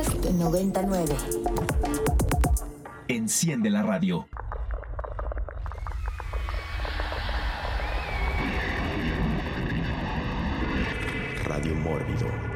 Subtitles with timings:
[0.00, 1.14] Podcast 99.
[3.08, 4.26] Enciende la radio.
[11.44, 12.49] Radio Mórbido.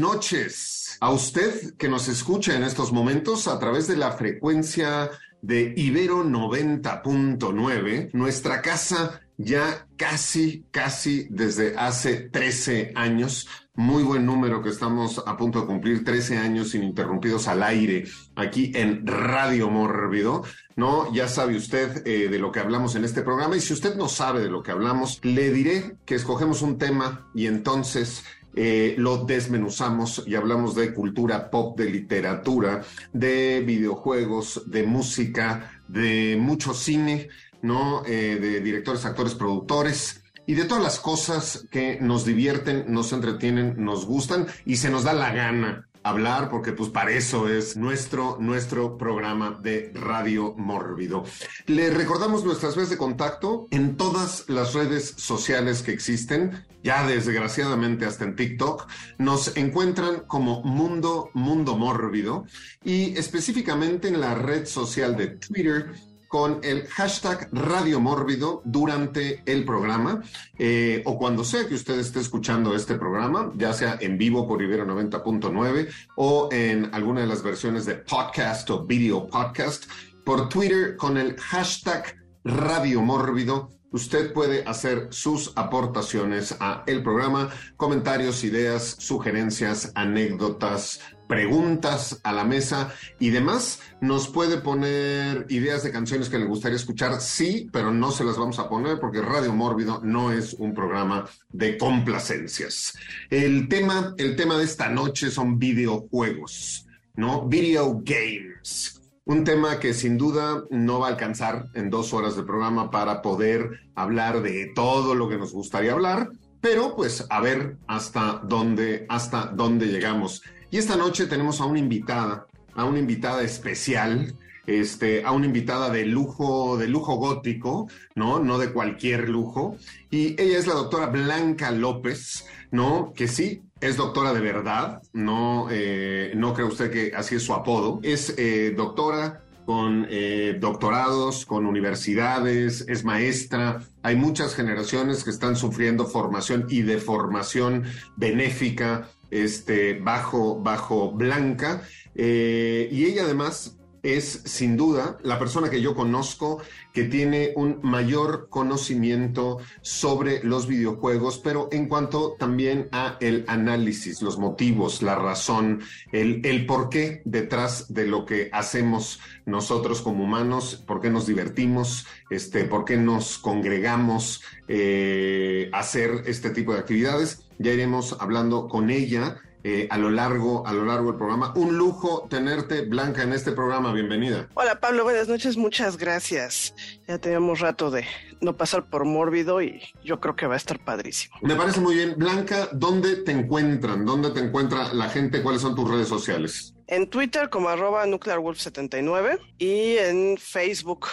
[0.00, 0.96] Noches.
[1.00, 5.10] A usted que nos escucha en estos momentos a través de la frecuencia
[5.42, 13.48] de Ibero 90.9, nuestra casa ya casi, casi desde hace 13 años.
[13.74, 18.04] Muy buen número que estamos a punto de cumplir 13 años ininterrumpidos al aire
[18.36, 20.42] aquí en Radio Mórbido.
[20.76, 23.96] No, ya sabe usted eh, de lo que hablamos en este programa y si usted
[23.96, 28.94] no sabe de lo que hablamos, le diré que escogemos un tema y entonces eh,
[28.98, 36.74] lo desmenuzamos y hablamos de cultura pop, de literatura, de videojuegos, de música, de mucho
[36.74, 37.28] cine,
[37.62, 38.04] ¿no?
[38.06, 43.74] Eh, de directores, actores, productores y de todas las cosas que nos divierten, nos entretienen,
[43.84, 48.38] nos gustan y se nos da la gana hablar porque pues para eso es nuestro
[48.40, 51.24] nuestro programa de Radio Mórbido.
[51.66, 58.06] Le recordamos nuestras redes de contacto en todas las redes sociales que existen, ya desgraciadamente
[58.06, 58.86] hasta en TikTok,
[59.18, 62.46] nos encuentran como Mundo Mundo Mórbido
[62.84, 65.92] y específicamente en la red social de Twitter
[66.30, 70.22] con el hashtag Radio Mórbido durante el programa
[70.56, 74.62] eh, o cuando sea que usted esté escuchando este programa, ya sea en vivo por
[74.62, 79.86] Ibero 90.9 o en alguna de las versiones de podcast o video podcast,
[80.24, 82.14] por Twitter con el hashtag
[82.44, 83.79] Radio Mórbido.
[83.92, 92.44] Usted puede hacer sus aportaciones a el programa, comentarios, ideas, sugerencias, anécdotas, preguntas a la
[92.44, 93.80] mesa y demás.
[94.00, 98.36] Nos puede poner ideas de canciones que le gustaría escuchar, sí, pero no se las
[98.36, 102.94] vamos a poner porque Radio Mórbido no es un programa de complacencias.
[103.28, 107.46] El tema, el tema de esta noche son videojuegos, ¿no?
[107.48, 108.99] Video games.
[109.26, 113.20] Un tema que sin duda no va a alcanzar en dos horas de programa para
[113.20, 119.06] poder hablar de todo lo que nos gustaría hablar, pero pues a ver hasta dónde,
[119.08, 120.42] hasta dónde llegamos.
[120.70, 124.34] Y esta noche tenemos a una invitada, a una invitada especial,
[124.66, 128.38] este, a una invitada de lujo, de lujo gótico, ¿no?
[128.40, 129.76] No de cualquier lujo.
[130.10, 133.12] Y ella es la doctora Blanca López, ¿no?
[133.14, 137.54] Que sí, es doctora de verdad, no, eh, no cree usted que así es su
[137.54, 138.00] apodo.
[138.02, 143.80] Es eh, doctora con eh, doctorados, con universidades, es maestra.
[144.02, 147.84] Hay muchas generaciones que están sufriendo formación y deformación
[148.16, 151.82] benéfica este, bajo, bajo Blanca.
[152.14, 156.62] y ella además es sin duda la persona que yo conozco
[156.92, 164.22] que tiene un mayor conocimiento sobre los videojuegos, pero en cuanto también a el análisis,
[164.22, 170.24] los motivos, la razón, el, el por qué detrás de lo que hacemos nosotros como
[170.24, 176.72] humanos, por qué nos divertimos, este, por qué nos congregamos eh, a hacer este tipo
[176.72, 177.46] de actividades.
[177.58, 181.52] Ya iremos hablando con ella eh, a lo largo a lo largo del programa.
[181.54, 183.92] Un lujo tenerte, Blanca, en este programa.
[183.92, 184.48] Bienvenida.
[184.54, 186.74] Hola Pablo, buenas noches, muchas gracias.
[187.06, 188.04] Ya teníamos rato de
[188.40, 191.36] no pasar por mórbido y yo creo que va a estar padrísimo.
[191.42, 192.14] Me parece muy bien.
[192.16, 194.04] Blanca, ¿dónde te encuentran?
[194.04, 195.42] ¿Dónde te encuentra la gente?
[195.42, 196.74] ¿Cuáles son tus redes sociales?
[196.86, 201.06] En Twitter como arroba nuclearwolf79 y en Facebook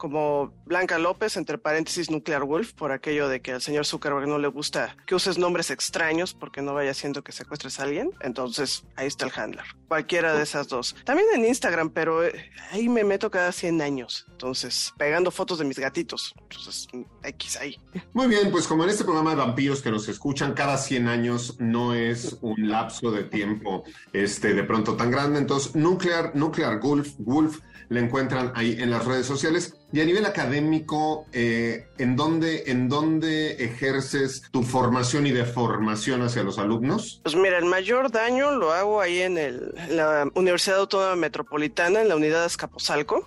[0.00, 4.38] como Blanca López, entre paréntesis Nuclear Wolf, por aquello de que al señor Zuckerberg no
[4.38, 8.10] le gusta que uses nombres extraños porque no vaya haciendo que secuestres a alguien.
[8.22, 9.66] Entonces, ahí está el handler.
[9.88, 10.96] Cualquiera de esas dos.
[11.04, 14.24] También en Instagram, pero eh, ahí me meto cada 100 años.
[14.30, 16.34] Entonces, pegando fotos de mis gatitos.
[16.40, 16.88] Entonces,
[17.22, 17.76] X ahí.
[18.14, 21.56] Muy bien, pues como en este programa de vampiros que nos escuchan cada 100 años
[21.58, 25.38] no es un lapso de tiempo este de pronto tan grande.
[25.38, 27.58] Entonces, Nuclear, Nuclear Wolf, Wolf
[27.90, 29.74] le encuentran ahí en las redes sociales.
[29.92, 36.44] Y a nivel académico, eh, ¿en, dónde, ¿en dónde ejerces tu formación y deformación hacia
[36.44, 37.20] los alumnos?
[37.24, 42.08] Pues mira, el mayor daño lo hago ahí en, el, la Universidad Autónoma Metropolitana, en
[42.08, 42.50] la unidad de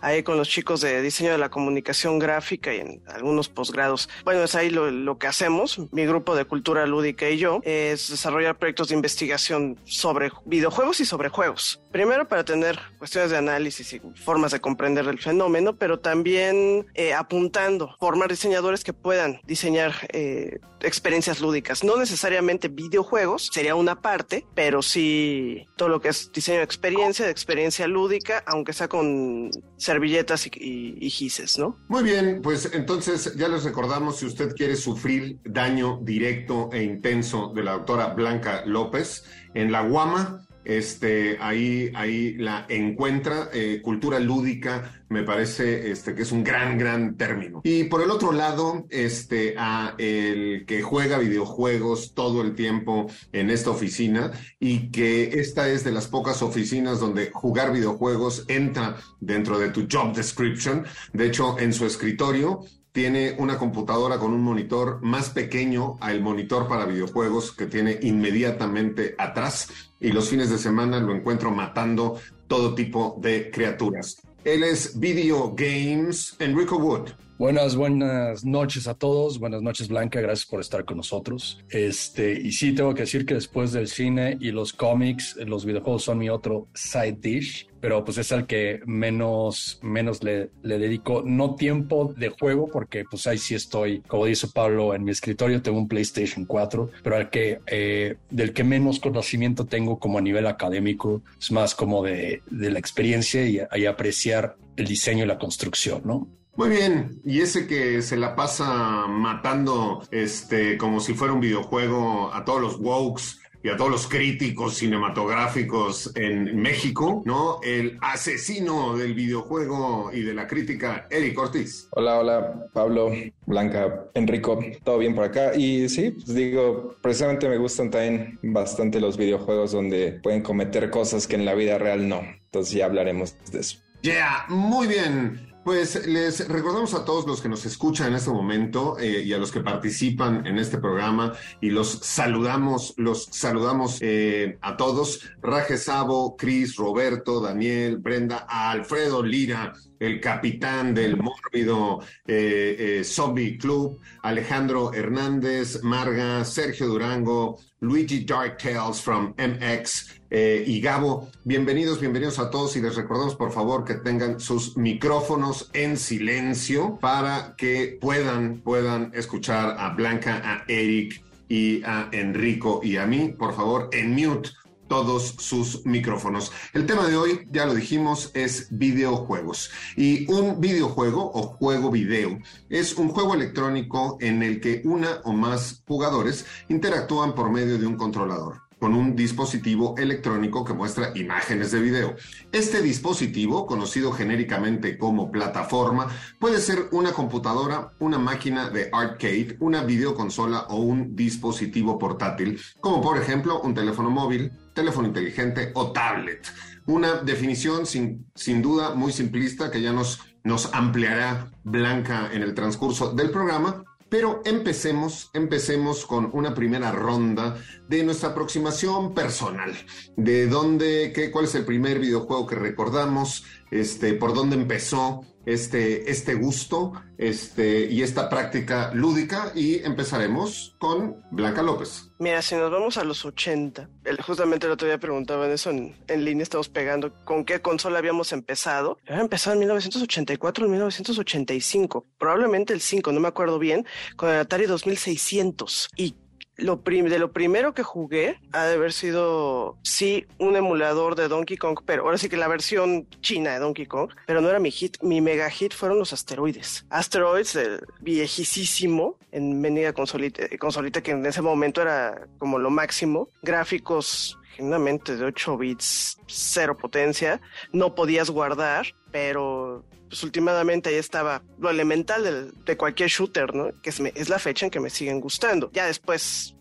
[0.02, 4.10] ahí con los chicos de diseño de la comunicación gráfica y en algunos posgrados.
[4.24, 8.10] Bueno, es ahí lo, lo que hacemos, mi grupo de cultura lúdica y yo, es
[8.10, 11.82] desarrollar proyectos de investigación sobre videojuegos y sobre juegos.
[11.92, 16.53] Primero para tener cuestiones de análisis y formas de comprender el fenómeno, pero también
[16.94, 21.84] eh, apuntando, formar diseñadores que puedan diseñar eh, experiencias lúdicas.
[21.84, 27.26] No necesariamente videojuegos, sería una parte, pero sí todo lo que es diseño de experiencia,
[27.26, 31.78] de experiencia lúdica, aunque sea con servilletas y, y, gises, ¿no?
[31.88, 37.52] Muy bien, pues entonces ya les recordamos, si usted quiere sufrir daño directo e intenso
[37.56, 39.24] de la doctora Blanca López,
[39.54, 43.50] en la Guama, este, ahí, ahí la encuentra.
[43.54, 47.62] Eh, cultura lúdica, me parece este, que es un gran, gran término.
[47.64, 53.50] Y por el otro lado, este, a el que juega videojuegos todo el tiempo en
[53.50, 59.60] esta oficina y que esta es de las pocas oficinas donde jugar videojuegos entra dentro
[59.60, 60.86] de tu job description.
[61.14, 62.62] De hecho, en su escritorio
[62.94, 69.16] tiene una computadora con un monitor más pequeño al monitor para videojuegos que tiene inmediatamente
[69.18, 69.68] atrás
[70.00, 74.22] y los fines de semana lo encuentro matando todo tipo de criaturas.
[74.44, 77.10] Él es Video Games, Enrico Wood.
[77.40, 79.40] Buenas, buenas noches a todos.
[79.40, 80.22] Buenas noches, Blanca.
[80.22, 81.64] Gracias por estar con nosotros.
[81.70, 86.04] Este, y sí, tengo que decir que después del cine y los cómics, los videojuegos
[86.04, 91.24] son mi otro side dish, pero pues es el que menos, menos le, le dedico.
[91.26, 95.64] No tiempo de juego, porque pues ahí sí estoy, como dice Pablo, en mi escritorio
[95.64, 100.22] tengo un PlayStation 4, pero al que, eh, del que menos conocimiento tengo como a
[100.22, 105.28] nivel académico, es más como de, de la experiencia y, y apreciar el diseño y
[105.28, 106.43] la construcción, ¿no?
[106.56, 112.32] Muy bien, y ese que se la pasa matando este como si fuera un videojuego
[112.32, 117.60] a todos los wokes y a todos los críticos cinematográficos en México, ¿no?
[117.64, 121.88] El asesino del videojuego y de la crítica, Eric Ortiz.
[121.92, 123.12] Hola, hola, Pablo,
[123.48, 125.56] Blanca, Enrico, todo bien por acá.
[125.56, 131.26] Y sí, pues digo, precisamente me gustan también bastante los videojuegos donde pueden cometer cosas
[131.26, 132.22] que en la vida real no.
[132.22, 133.80] Entonces ya hablaremos de eso.
[134.02, 135.53] Yeah, muy bien.
[135.64, 139.38] Pues les recordamos a todos los que nos escuchan en este momento eh, y a
[139.38, 141.32] los que participan en este programa
[141.62, 145.22] y los saludamos, los saludamos eh, a todos.
[145.42, 154.00] Raje Sabo, Cris, Roberto, Daniel, Brenda, Alfredo Lira, el capitán del mórbido eh, Zombie Club,
[154.22, 161.30] Alejandro Hernández, Marga, Sergio Durango, Luigi Dark Tales from MX eh, y Gabo.
[161.44, 166.98] Bienvenidos, bienvenidos a todos y les recordamos por favor que tengan sus micrófonos en silencio
[167.00, 173.36] para que puedan, puedan escuchar a Blanca, a Eric y a Enrico y a mí.
[173.38, 174.50] Por favor, en mute
[174.88, 176.52] todos sus micrófonos.
[176.74, 179.72] El tema de hoy, ya lo dijimos, es videojuegos.
[179.96, 182.40] Y un videojuego o juego video
[182.70, 187.86] es un juego electrónico en el que una o más jugadores interactúan por medio de
[187.86, 192.16] un controlador con un dispositivo electrónico que muestra imágenes de video.
[192.52, 199.86] Este dispositivo, conocido genéricamente como plataforma, puede ser una computadora, una máquina de arcade, una
[199.86, 206.46] videoconsola o un dispositivo portátil, como por ejemplo un teléfono móvil, teléfono inteligente o tablet.
[206.86, 212.54] Una definición sin, sin duda muy simplista que ya nos, nos ampliará Blanca en el
[212.54, 217.58] transcurso del programa, pero empecemos, empecemos con una primera ronda
[217.90, 219.74] de nuestra aproximación personal,
[220.16, 226.10] de dónde, qué, cuál es el primer videojuego que recordamos, este, por dónde empezó este,
[226.10, 232.12] este gusto este, y esta práctica lúdica y empezaremos con Blanca López.
[232.20, 233.90] Mira, si nos vamos a los 80,
[234.26, 238.32] justamente el otro día preguntaban eso en, en línea, estamos pegando con qué consola habíamos
[238.32, 238.98] empezado.
[239.08, 244.38] Había empezado en 1984 o 1985, probablemente el 5, no me acuerdo bien, con el
[244.38, 245.90] Atari 2600.
[245.98, 246.16] Y
[246.58, 251.58] lo de lo primero que jugué ha de haber sido, sí, un emulador de Donkey
[251.58, 254.72] Kong, pero ahora sí que la versión china de Donkey Kong, pero no era mi
[254.72, 254.98] hit.
[255.02, 256.86] Mi mega hit fueron los asteroides.
[256.90, 263.30] Asteroids, el viejísimo, en venida consolita, consolita que en ese momento era como lo máximo.
[263.42, 267.42] Gráficos genuinamente de 8 bits, cero potencia.
[267.72, 269.84] No podías guardar, pero
[270.14, 273.72] pues últimamente ahí estaba lo elemental de, cualquier shooter, ¿no?
[273.82, 275.72] Que es, la fecha en que me siguen gustando.
[275.74, 276.56] Ya después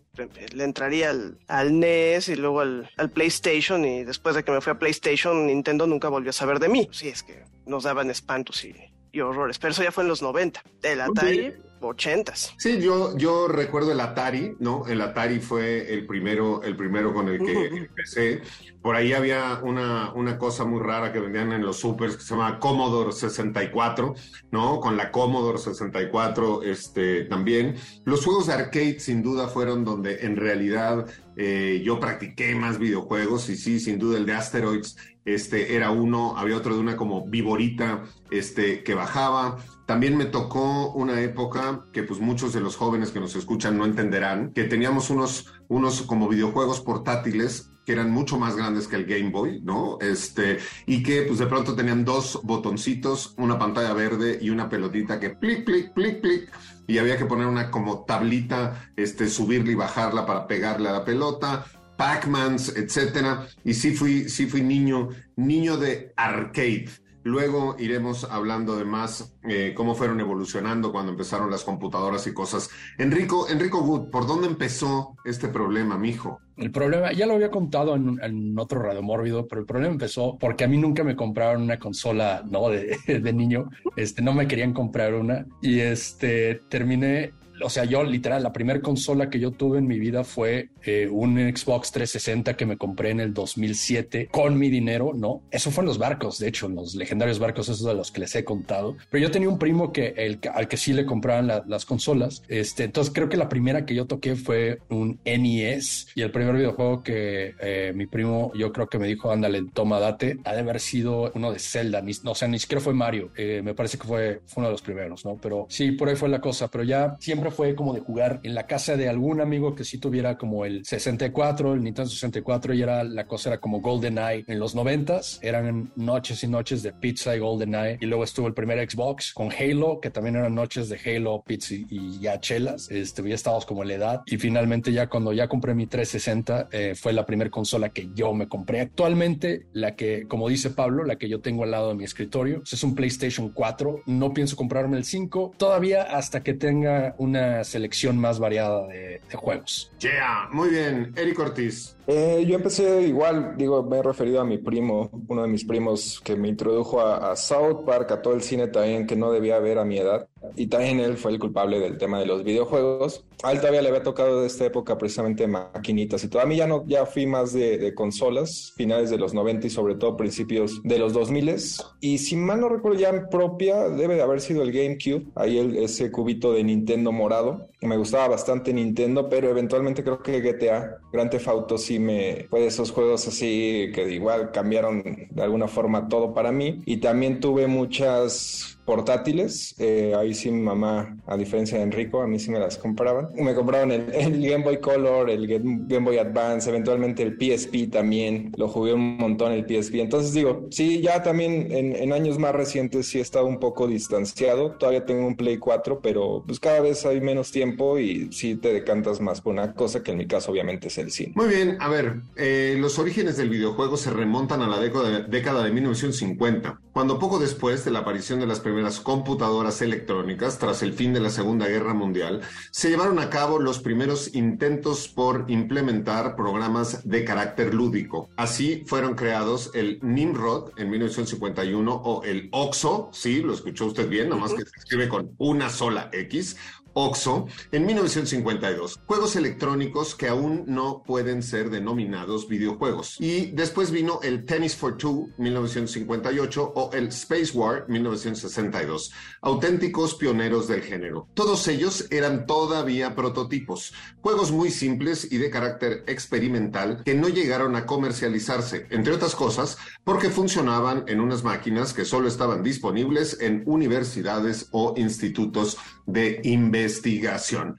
[0.54, 1.10] le entraría
[1.48, 5.86] al, NES y luego al, PlayStation y después de que me fui a PlayStation, Nintendo
[5.86, 6.88] nunca volvió a saber de mí.
[6.92, 8.74] Sí, es que nos daban espantos y
[9.12, 10.62] y horrores, pero eso ya fue en los 90.
[10.82, 12.54] El Atari, 80s.
[12.58, 14.86] Sí, yo, yo recuerdo el Atari, ¿no?
[14.86, 18.42] El Atari fue el primero, el primero con el que empecé.
[18.80, 22.34] Por ahí había una, una cosa muy rara que vendían en los supers que se
[22.34, 24.14] llama Commodore 64,
[24.50, 24.80] ¿no?
[24.80, 27.76] Con la Commodore 64 este, también.
[28.04, 33.48] Los juegos de arcade sin duda fueron donde en realidad eh, yo practiqué más videojuegos
[33.48, 37.26] y sí, sin duda el de Asteroids este, era uno, había otro de una como
[37.26, 39.56] viborita este, que bajaba.
[39.86, 43.84] También me tocó una época que pues muchos de los jóvenes que nos escuchan no
[43.84, 49.06] entenderán, que teníamos unos, unos como videojuegos portátiles que eran mucho más grandes que el
[49.06, 49.98] Game Boy, ¿no?
[50.00, 55.18] Este, y que pues de pronto tenían dos botoncitos, una pantalla verde y una pelotita
[55.18, 56.50] que plic, plic, plic, plic,
[56.86, 61.04] y había que poner una como tablita, este, subirla y bajarla para pegarle a la
[61.04, 61.66] pelota,
[62.02, 63.46] Pac-Mans, etcétera.
[63.64, 66.88] Y sí fui, sí fui niño, niño de arcade.
[67.22, 72.70] Luego iremos hablando de más eh, cómo fueron evolucionando cuando empezaron las computadoras y cosas.
[72.98, 76.40] Enrico, Enrico Wood, ¿por dónde empezó este problema, mijo?
[76.56, 80.64] El problema, ya lo había contado en, otro Radio Mórbido, pero el problema empezó porque
[80.64, 82.68] a mí nunca me compraron una consola, ¿no?
[82.68, 87.32] De, de niño, este, no me querían comprar una y este, terminé
[87.62, 91.08] o sea, yo literal, la primera consola que yo tuve en mi vida fue eh,
[91.10, 95.42] un Xbox 360 que me compré en el 2007 con mi dinero, ¿no?
[95.50, 98.20] Eso fue en los barcos, de hecho, en los legendarios barcos, esos de los que
[98.20, 98.96] les he contado.
[99.10, 102.42] Pero yo tenía un primo que el, al que sí le compraban la, las consolas.
[102.48, 106.54] Este, entonces creo que la primera que yo toqué fue un NES y el primer
[106.54, 110.60] videojuego que eh, mi primo, yo creo que me dijo, ándale, toma, date, ha de
[110.60, 113.74] haber sido uno de Zelda, ni, no, o sea, ni siquiera fue Mario, eh, me
[113.74, 115.38] parece que fue, fue uno de los primeros, ¿no?
[115.40, 118.54] Pero sí, por ahí fue la cosa, pero ya siempre fue como de jugar en
[118.54, 122.82] la casa de algún amigo que sí tuviera como el 64, el Nintendo 64 y
[122.82, 127.36] era la cosa era como GoldenEye en los 90s, eran noches y noches de pizza
[127.36, 127.98] y GoldenEye.
[128.00, 131.74] Y luego estuvo el primer Xbox con Halo, que también eran noches de Halo, pizza
[131.74, 134.22] y ya chelas, este, ya estábamos como la edad.
[134.26, 138.32] Y finalmente ya cuando ya compré mi 360 eh, fue la primera consola que yo
[138.34, 138.80] me compré.
[138.80, 142.62] Actualmente la que, como dice Pablo, la que yo tengo al lado de mi escritorio
[142.70, 148.18] es un PlayStation 4, no pienso comprarme el 5 todavía hasta que tenga una selección
[148.18, 149.90] más variada de, de juegos.
[149.98, 151.12] Yeah, muy bien.
[151.16, 151.96] Eric Ortiz.
[152.06, 156.20] Eh, yo empecé igual, digo, me he referido a mi primo, uno de mis primos
[156.24, 159.58] que me introdujo a, a, South Park, a todo el cine también que no debía
[159.60, 160.28] ver a mi edad.
[160.56, 163.24] Y también él fue el culpable del tema de los videojuegos.
[163.44, 166.42] A él todavía le había tocado de esta época precisamente maquinitas y todo.
[166.42, 169.70] A mí ya no, ya fui más de, de consolas, finales de los 90 y
[169.70, 171.54] sobre todo principios de los 2000
[172.00, 175.58] Y si mal no recuerdo ya en propia, debe de haber sido el GameCube, ahí
[175.58, 177.68] el, ese cubito de Nintendo morado.
[177.82, 182.60] Me gustaba bastante Nintendo, pero eventualmente creo que GTA, Grand Theft Auto sí me fue
[182.60, 186.80] de esos juegos así que igual cambiaron de alguna forma todo para mí.
[186.86, 189.74] Y también tuve muchas portátiles.
[189.78, 193.28] Eh, ahí sí mi mamá, a diferencia de Enrico, a mí sí me las compraban.
[193.34, 198.52] Me compraron el, Game Boy Color, el Game Boy Advance, eventualmente el PSP también.
[198.56, 199.96] Lo jugué un montón el PSP.
[199.96, 204.72] Entonces digo, sí, ya también en, años más recientes sí he estado un poco distanciado.
[204.72, 208.72] Todavía tengo un Play 4, pero pues cada vez hay menos tiempo y sí te
[208.72, 211.32] decantas más por una cosa que en mi caso obviamente es el cine.
[211.34, 215.64] Muy bien, a ver, eh, los orígenes del videojuego se remontan a la década, década
[215.64, 220.92] de 1950, cuando poco después de la aparición de las primeras computadoras electrónicas, tras el
[220.92, 226.36] fin de la Segunda Guerra Mundial, se llevaron a cabo los primeros intentos por implementar
[226.36, 228.28] programas de carácter lúdico.
[228.36, 234.28] Así fueron creados el Nimrod en 1951 o el OXO, sí, lo escuchó usted bien,
[234.28, 236.56] nomás que se escribe con una sola X,
[236.94, 239.00] OXO en 1952.
[239.06, 243.16] Juegos electrónicos que aún no pueden ser denominados videojuegos.
[243.20, 249.12] Y después vino el Tennis for Two 1958 o el Space War 1962.
[249.40, 251.28] Auténticos pioneros del género.
[251.34, 253.92] Todos ellos eran todavía prototipos.
[254.20, 259.78] Juegos muy simples y de carácter experimental que no llegaron a comercializarse, entre otras cosas,
[260.04, 266.81] porque funcionaban en unas máquinas que solo estaban disponibles en universidades o institutos de investigación.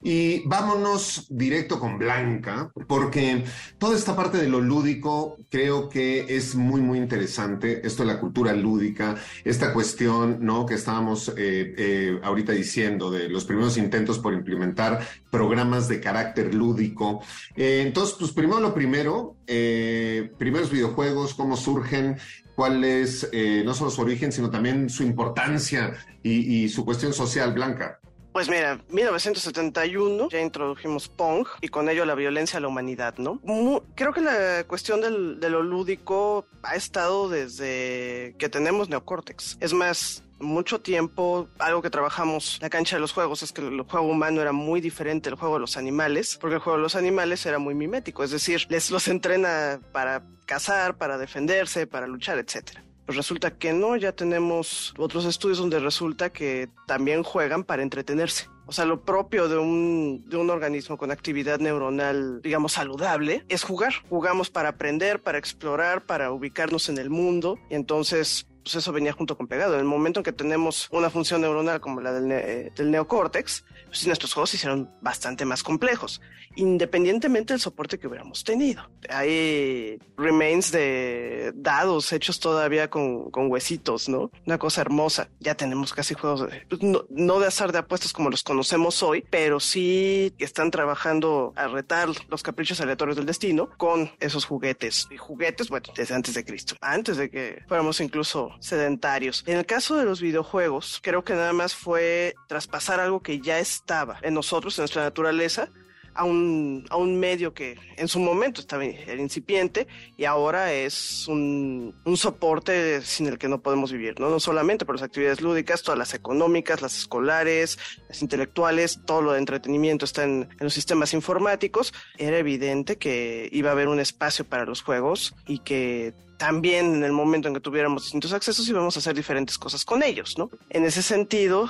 [0.04, 3.44] Y vámonos directo con Blanca, porque
[3.78, 7.86] toda esta parte de lo lúdico creo que es muy, muy interesante.
[7.86, 10.66] Esto de la cultura lúdica, esta cuestión, ¿no?
[10.66, 16.54] Que estábamos eh, eh, ahorita diciendo de los primeros intentos por implementar programas de carácter
[16.54, 17.22] lúdico.
[17.56, 22.18] Eh, entonces, pues primero lo primero, primeros videojuegos, cómo surgen,
[22.56, 23.30] cuál es
[23.66, 25.94] no solo su origen, sino también su importancia
[26.24, 28.00] y su cuestión social, Blanca.
[28.34, 33.40] Pues mira, 1971 ya introdujimos Pong y con ello la violencia a la humanidad, ¿no?
[33.44, 39.58] Muy, creo que la cuestión del, de lo lúdico ha estado desde que tenemos neocórtex.
[39.60, 43.62] Es más, mucho tiempo, algo que trabajamos en la cancha de los juegos es que
[43.62, 46.84] el juego humano era muy diferente del juego de los animales, porque el juego de
[46.84, 52.08] los animales era muy mimético, es decir, les los entrena para cazar, para defenderse, para
[52.08, 52.84] luchar, etcétera.
[53.06, 58.48] Pues resulta que no, ya tenemos otros estudios donde resulta que también juegan para entretenerse.
[58.66, 63.64] O sea, lo propio de un, de un organismo con actividad neuronal, digamos, saludable, es
[63.64, 63.94] jugar.
[64.08, 67.60] Jugamos para aprender, para explorar, para ubicarnos en el mundo.
[67.70, 69.74] Y entonces, pues eso venía junto con pegado.
[69.74, 73.66] En el momento en que tenemos una función neuronal como la del, ne- del neocórtex,
[73.88, 76.22] pues nuestros juegos se hicieron bastante más complejos,
[76.56, 78.90] independientemente del soporte que hubiéramos tenido.
[79.10, 84.32] Hay remains de dados hechos todavía con, con huesitos, ¿no?
[84.46, 85.30] Una cosa hermosa.
[85.40, 89.04] Ya tenemos casi juegos, de- pues, no, no de azar de apuestas como los conocemos
[89.04, 94.46] hoy, pero sí que están trabajando a retar los caprichos aleatorios del destino con esos
[94.46, 95.08] juguetes.
[95.12, 99.44] Y juguetes, bueno, desde antes de Cristo, antes de que fuéramos incluso sedentarios.
[99.46, 103.60] En el caso de los videojuegos, creo que nada más fue traspasar algo que ya
[103.60, 105.70] estaba en nosotros, en nuestra naturaleza,
[106.16, 111.28] a un, a un medio que en su momento estaba era incipiente y ahora es
[111.28, 114.30] un, un soporte sin el que no podemos vivir, ¿no?
[114.30, 117.78] No solamente por las actividades lúdicas, todas las económicas, las escolares,
[118.10, 121.94] las intelectuales, todo lo de entretenimiento está en, en los sistemas informáticos.
[122.18, 127.04] Era evidente que iba a haber un espacio para los juegos y que también en
[127.04, 130.50] el momento en que tuviéramos distintos accesos íbamos a hacer diferentes cosas con ellos, ¿no?
[130.70, 131.70] En ese sentido,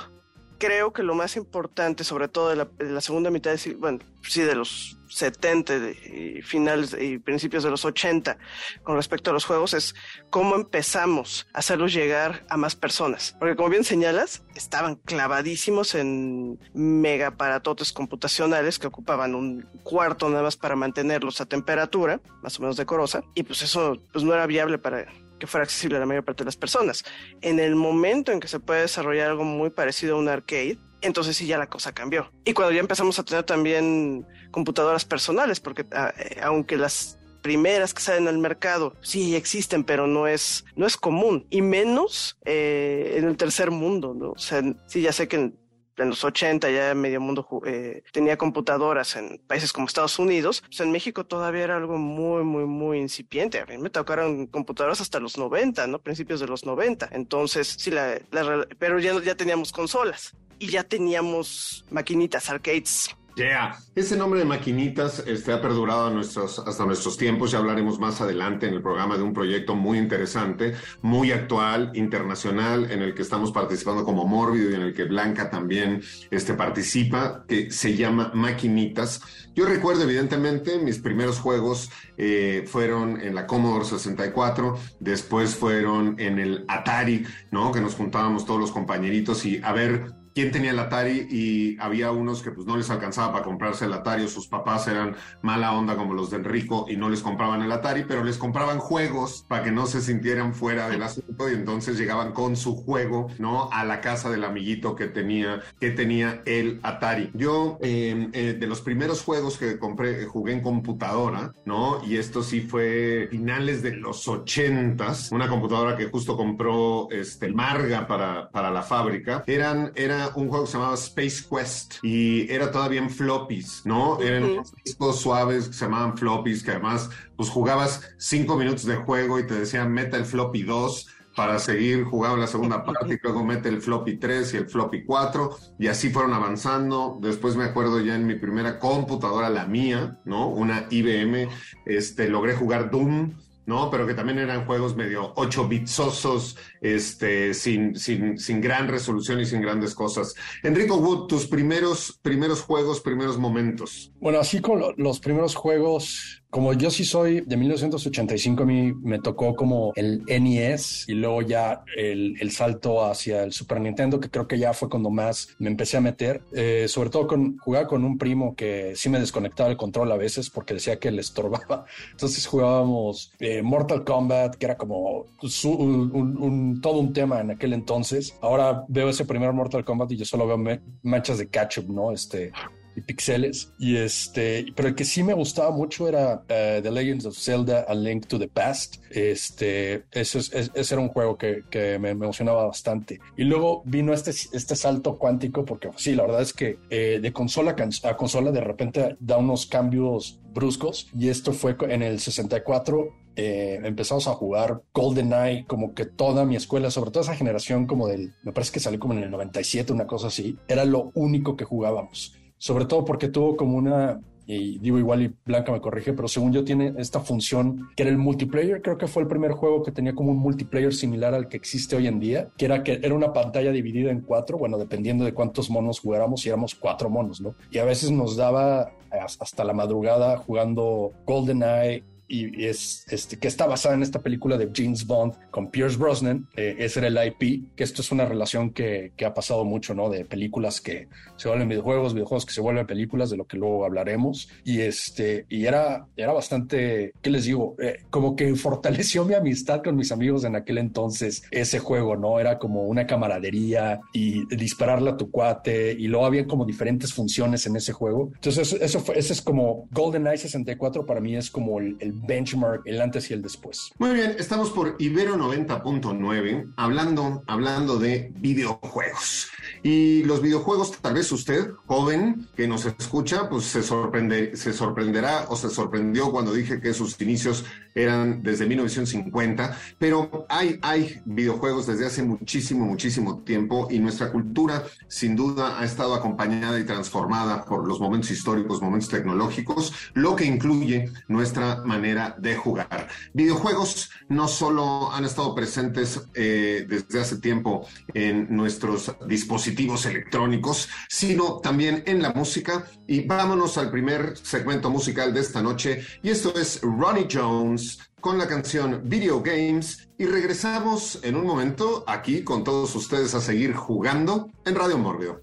[0.58, 2.56] creo que lo más importante, sobre todo de
[2.90, 7.70] la, segunda mitad, de, bueno, sí, de los 70 de- y finales y principios de
[7.70, 8.36] los 80,
[8.82, 9.94] con respecto a los juegos, es
[10.30, 13.36] cómo empezamos a hacerlos llegar a más personas.
[13.38, 20.42] Porque como bien señalas, estaban clavadísimos en mega aparatotes computacionales que ocupaban un cuarto nada
[20.42, 24.46] más para mantenerlos a temperatura, más o menos decorosa, y pues eso pues no era
[24.46, 25.06] viable para
[25.44, 27.04] que fuera accesible a la mayor parte de las personas.
[27.42, 31.36] En el momento en que se puede desarrollar algo muy parecido a un arcade, entonces
[31.36, 32.30] sí ya la cosa cambió.
[32.44, 37.92] Y cuando ya empezamos a tener también computadoras personales, porque ah, eh, aunque las primeras
[37.92, 43.16] que salen al mercado sí existen, pero no es, no es común, y menos eh,
[43.18, 44.30] en el tercer mundo, ¿no?
[44.30, 45.52] O sea, sí, ya sé que
[45.96, 50.80] en los 80 ya medio mundo eh, tenía computadoras en países como Estados Unidos, pues
[50.80, 53.60] en México todavía era algo muy, muy, muy incipiente.
[53.60, 55.98] A mí me tocaron computadoras hasta los 90, ¿no?
[56.00, 57.08] Principios de los 90.
[57.12, 63.16] Entonces, sí, la, la- pero ya, ya teníamos consolas y ya teníamos maquinitas, arcades.
[63.36, 63.76] Yeah.
[63.96, 67.50] Ese nombre de maquinitas este, ha perdurado hasta nuestros tiempos.
[67.50, 72.90] Ya hablaremos más adelante en el programa de un proyecto muy interesante, muy actual, internacional,
[72.90, 77.44] en el que estamos participando como Mórbido y en el que Blanca también este, participa,
[77.48, 79.20] que se llama Maquinitas.
[79.54, 86.38] Yo recuerdo, evidentemente, mis primeros juegos eh, fueron en la Commodore 64, después fueron en
[86.38, 87.72] el Atari, ¿no?
[87.72, 92.10] Que nos juntábamos todos los compañeritos y a ver quién tenía el Atari y había
[92.10, 95.72] unos que pues no les alcanzaba para comprarse el Atari o sus papás eran mala
[95.72, 99.44] onda como los de Enrico y no les compraban el Atari, pero les compraban juegos
[99.48, 103.70] para que no se sintieran fuera del asunto y entonces llegaban con su juego, ¿no?
[103.72, 107.30] A la casa del amiguito que tenía, que tenía el Atari.
[107.34, 112.02] Yo, eh, eh, de los primeros juegos que compré, eh, jugué en computadora, ¿no?
[112.04, 118.06] Y esto sí fue finales de los ochentas, una computadora que justo compró este, Marga
[118.06, 119.44] para, para la fábrica.
[119.46, 119.92] Eran,
[120.34, 124.20] un juego que se llamaba Space Quest y era todavía en floppies, ¿no?
[124.20, 124.52] Eran Ujú.
[124.54, 129.38] unos discos suaves que se llamaban floppies, que además, pues jugabas cinco minutos de juego
[129.38, 131.06] y te decían meta el floppy 2
[131.36, 135.04] para seguir jugando la segunda parte y luego mete el floppy 3 y el floppy
[135.04, 137.18] 4 y así fueron avanzando.
[137.20, 140.48] Después me acuerdo ya en mi primera computadora, la mía, ¿no?
[140.48, 141.48] Una IBM,
[141.86, 143.32] este, logré jugar Doom.
[143.66, 143.90] ¿No?
[143.90, 149.46] Pero que también eran juegos medio 8 bitsosos, este, sin, sin, sin gran resolución y
[149.46, 150.34] sin grandes cosas.
[150.62, 154.12] Enrico Wood, tus primeros, primeros juegos, primeros momentos.
[154.20, 158.92] Bueno, así con lo- los primeros juegos, como yo sí soy de 1985, a mí
[159.02, 164.20] me tocó como el NES y luego ya el, el salto hacia el Super Nintendo,
[164.20, 166.42] que creo que ya fue cuando más me empecé a meter.
[166.52, 170.16] Eh, sobre todo con jugar con un primo que sí me desconectaba el control a
[170.16, 171.86] veces porque decía que le estorbaba.
[172.12, 178.38] Entonces jugábamos eh, Mortal Kombat, que era como un, todo un tema en aquel entonces.
[178.40, 182.12] Ahora veo ese primer Mortal Kombat y yo solo veo manchas de ketchup, ¿no?
[182.12, 182.52] Este,
[182.96, 183.72] y pixeles.
[183.78, 187.84] Y este, pero el que sí me gustaba mucho era eh, The Legends of Zelda:
[187.88, 188.96] A Link to the Past.
[189.10, 193.20] Este, ese, es- es- ese era un juego que, que me, emocionaba bastante.
[193.36, 197.32] Y luego vino este, este salto cuántico, porque sí, la verdad es que eh, de
[197.32, 201.08] consola a consola de repente da unos cambios bruscos.
[201.18, 206.54] Y esto fue en el 64 eh, empezamos a jugar GoldenEye, como que toda mi
[206.54, 209.92] escuela, sobre todo esa generación como del, me parece que salió como en el 97,
[209.92, 212.36] una cosa así, era lo único que jugábamos.
[212.64, 216.50] Sobre todo porque tuvo como una y digo igual y Blanca me corrige, pero según
[216.50, 219.92] yo tiene esta función que era el multiplayer, creo que fue el primer juego que
[219.92, 223.14] tenía como un multiplayer similar al que existe hoy en día, que era que era
[223.14, 227.42] una pantalla dividida en cuatro, bueno, dependiendo de cuántos monos jugáramos, y éramos cuatro monos,
[227.42, 227.54] ¿no?
[227.70, 233.66] Y a veces nos daba hasta la madrugada jugando GoldenEye, y es este, que está
[233.66, 236.48] basada en esta película de James Bond con Pierce Brosnan.
[236.56, 239.94] Eh, ese era el IP, que esto es una relación que, que, ha pasado mucho,
[239.94, 240.08] ¿no?
[240.08, 243.84] De películas que se vuelven videojuegos, videojuegos que se vuelven películas, de lo que luego
[243.84, 244.48] hablaremos.
[244.64, 247.76] Y este, y era, era bastante, ¿qué les digo?
[247.80, 252.40] Eh, como que fortaleció mi amistad con mis amigos en aquel entonces ese juego, ¿no?
[252.40, 257.66] Era como una camaradería y dispararle a tu cuate y luego había como diferentes funciones
[257.66, 258.30] en ese juego.
[258.34, 262.13] Entonces, eso, eso fue, ese es como GoldenEye 64 para mí es como el, el
[262.14, 263.90] benchmark, el antes y el después.
[263.98, 269.50] Muy bien, estamos por Ibero 90.9 hablando, hablando de videojuegos.
[269.86, 275.44] Y los videojuegos, tal vez usted, joven, que nos escucha, pues se, sorprende, se sorprenderá
[275.50, 281.86] o se sorprendió cuando dije que sus inicios eran desde 1950, pero hay, hay videojuegos
[281.86, 287.66] desde hace muchísimo, muchísimo tiempo y nuestra cultura sin duda ha estado acompañada y transformada
[287.66, 293.08] por los momentos históricos, momentos tecnológicos, lo que incluye nuestra manera de jugar.
[293.34, 299.73] Videojuegos no solo han estado presentes eh, desde hace tiempo en nuestros dispositivos
[300.06, 302.86] electrónicos, sino también en la música.
[303.06, 308.38] Y vámonos al primer segmento musical de esta noche, y esto es Ronnie Jones con
[308.38, 313.74] la canción Video Games y regresamos en un momento aquí con todos ustedes a seguir
[313.74, 315.42] jugando en Radio Mórbido.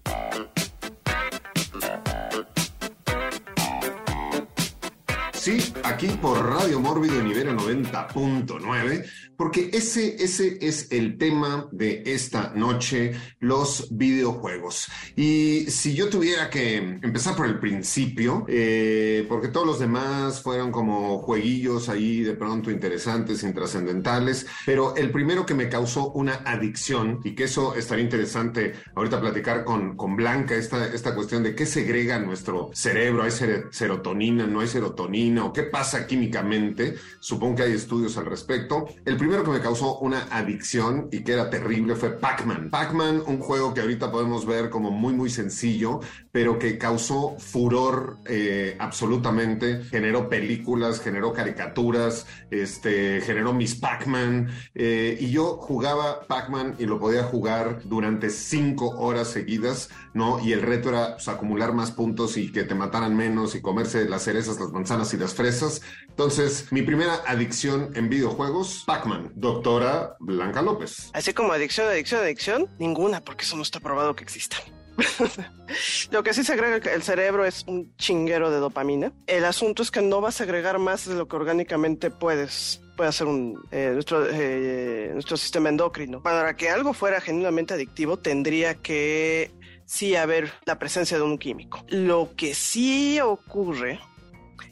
[5.42, 9.04] Sí, aquí por Radio Mórbido en Ibero 90.9,
[9.36, 14.86] porque ese, ese es el tema de esta noche, los videojuegos.
[15.16, 20.70] Y si yo tuviera que empezar por el principio, eh, porque todos los demás fueron
[20.70, 27.18] como jueguillos ahí de pronto interesantes, intrascendentales, pero el primero que me causó una adicción,
[27.24, 31.66] y que eso estaría interesante ahorita platicar con, con Blanca, esta, esta cuestión de qué
[31.66, 33.32] segrega nuestro cerebro, hay
[33.72, 36.96] serotonina, no hay serotonina qué pasa químicamente.
[37.20, 38.86] Supongo que hay estudios al respecto.
[39.04, 42.70] El primero que me causó una adicción y que era terrible fue Pac-Man.
[42.70, 46.00] Pac-Man, un juego que ahorita podemos ver como muy, muy sencillo,
[46.32, 49.84] pero que causó furor eh, absolutamente.
[49.84, 54.48] Generó películas, generó caricaturas, este, generó Miss Pac-Man.
[54.74, 60.40] Eh, y yo jugaba Pac-Man y lo podía jugar durante cinco horas seguidas, ¿no?
[60.42, 64.08] Y el reto era pues, acumular más puntos y que te mataran menos y comerse
[64.08, 65.82] las cerezas, las manzanas y las fresas.
[66.08, 71.10] Entonces, mi primera adicción en videojuegos, Pac-Man, doctora Blanca López.
[71.12, 74.56] Así como adicción, adicción, adicción, ninguna, porque eso no está probado que exista.
[76.10, 79.12] lo que sí se agrega el cerebro es un chinguero de dopamina.
[79.26, 83.08] El asunto es que no vas a agregar más de lo que orgánicamente puedes puede
[83.08, 83.26] hacer
[83.70, 86.22] eh, nuestro, eh, nuestro sistema endocrino.
[86.22, 89.50] Para que algo fuera genuinamente adictivo, tendría que
[89.86, 91.84] sí haber la presencia de un químico.
[91.88, 94.00] Lo que sí ocurre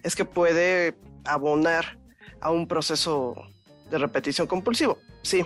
[0.02, 1.98] es que puede abonar
[2.40, 3.34] a un proceso
[3.90, 4.98] de repetición compulsivo.
[5.22, 5.44] Sí,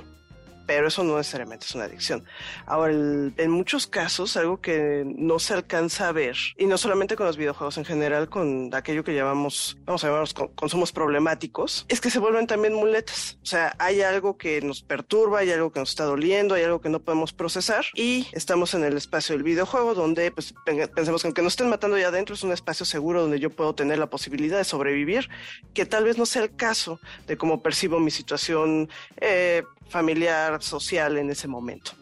[0.66, 2.24] pero eso no necesariamente es una adicción.
[2.66, 7.26] Ahora, en muchos casos, algo que no se alcanza a ver, y no solamente con
[7.26, 12.10] los videojuegos en general, con aquello que llamamos, vamos a llamarlos consumos problemáticos, es que
[12.10, 13.38] se vuelven también muletas.
[13.42, 16.80] O sea, hay algo que nos perturba, hay algo que nos está doliendo, hay algo
[16.80, 20.54] que no podemos procesar, y estamos en el espacio del videojuego donde, pues,
[20.94, 23.74] pensemos que aunque nos estén matando ya adentro, es un espacio seguro donde yo puedo
[23.74, 25.28] tener la posibilidad de sobrevivir,
[25.72, 28.88] que tal vez no sea el caso de cómo percibo mi situación
[29.20, 31.92] eh, familiar, social en ese momento.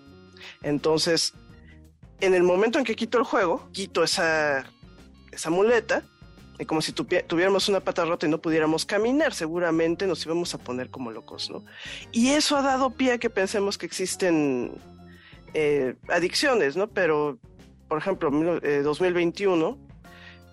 [0.62, 1.34] Entonces,
[2.20, 4.64] en el momento en que quito el juego, quito esa,
[5.30, 6.02] esa muleta,
[6.58, 10.58] y como si tuviéramos una pata rota y no pudiéramos caminar, seguramente nos íbamos a
[10.58, 11.64] poner como locos, ¿no?
[12.12, 14.72] Y eso ha dado pie a que pensemos que existen
[15.54, 16.88] eh, adicciones, ¿no?
[16.88, 17.38] Pero,
[17.88, 19.91] por ejemplo, 2021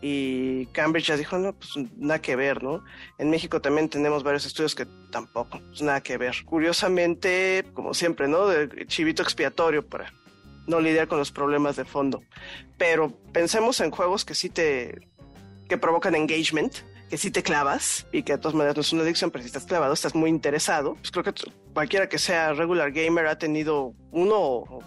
[0.01, 2.83] y Cambridge ya dijo, no, pues nada que ver, ¿no?
[3.17, 6.35] En México también tenemos varios estudios que tampoco, pues nada que ver.
[6.45, 8.47] Curiosamente, como siempre, ¿no?
[8.47, 10.13] De chivito expiatorio para
[10.67, 12.23] no lidiar con los problemas de fondo.
[12.77, 15.07] Pero pensemos en juegos que sí te,
[15.67, 16.73] que provocan engagement,
[17.09, 19.47] que sí te clavas y que de todas maneras no es una adicción, pero si
[19.47, 20.93] estás clavado, estás muy interesado.
[20.95, 21.33] Pues creo que
[21.73, 24.83] cualquiera que sea regular gamer ha tenido uno o,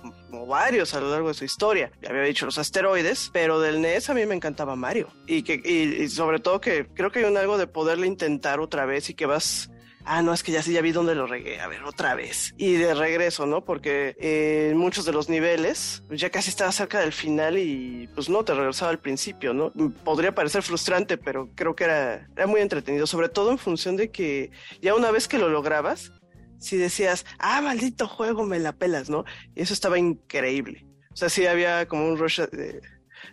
[0.46, 1.90] varios a lo largo de su historia.
[2.00, 5.08] Ya había dicho los asteroides, pero del NES a mí me encantaba Mario.
[5.26, 8.87] Y, que, y, sobre todo que creo que hay un algo de poderle intentar otra
[8.87, 9.71] vez y que vas
[10.04, 12.54] ah, no, es que ya sí, ya vi dónde lo regué, a ver, otra vez.
[12.56, 13.64] Y de regreso, ¿no?
[13.64, 18.08] Porque eh, en muchos de los niveles pues, ya casi estaba cerca del final y
[18.14, 19.72] pues no, te regresaba al principio, ¿no?
[20.04, 24.10] Podría parecer frustrante, pero creo que era, era muy entretenido, sobre todo en función de
[24.10, 26.12] que ya una vez que lo lograbas,
[26.58, 29.24] si decías, ah, maldito juego, me la pelas, ¿no?
[29.54, 30.86] Y eso estaba increíble.
[31.12, 32.80] O sea, sí había como un rush de,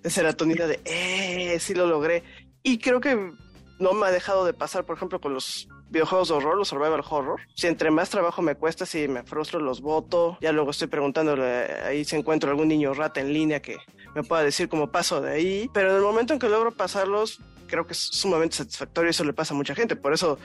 [0.03, 2.23] de serotonina de, eh, sí lo logré.
[2.63, 3.31] Y creo que
[3.79, 7.03] no me ha dejado de pasar, por ejemplo, con los videojuegos de horror, los survival
[7.09, 7.39] horror.
[7.55, 10.37] Si entre más trabajo me cuesta, si me frustro, los voto.
[10.41, 11.43] Ya luego estoy preguntándole
[11.83, 13.77] ahí si encuentro algún niño rata en línea que
[14.15, 15.69] me pueda decir cómo paso de ahí.
[15.73, 19.33] Pero en el momento en que logro pasarlos, creo que es sumamente satisfactorio eso le
[19.33, 19.95] pasa a mucha gente.
[19.95, 20.37] Por eso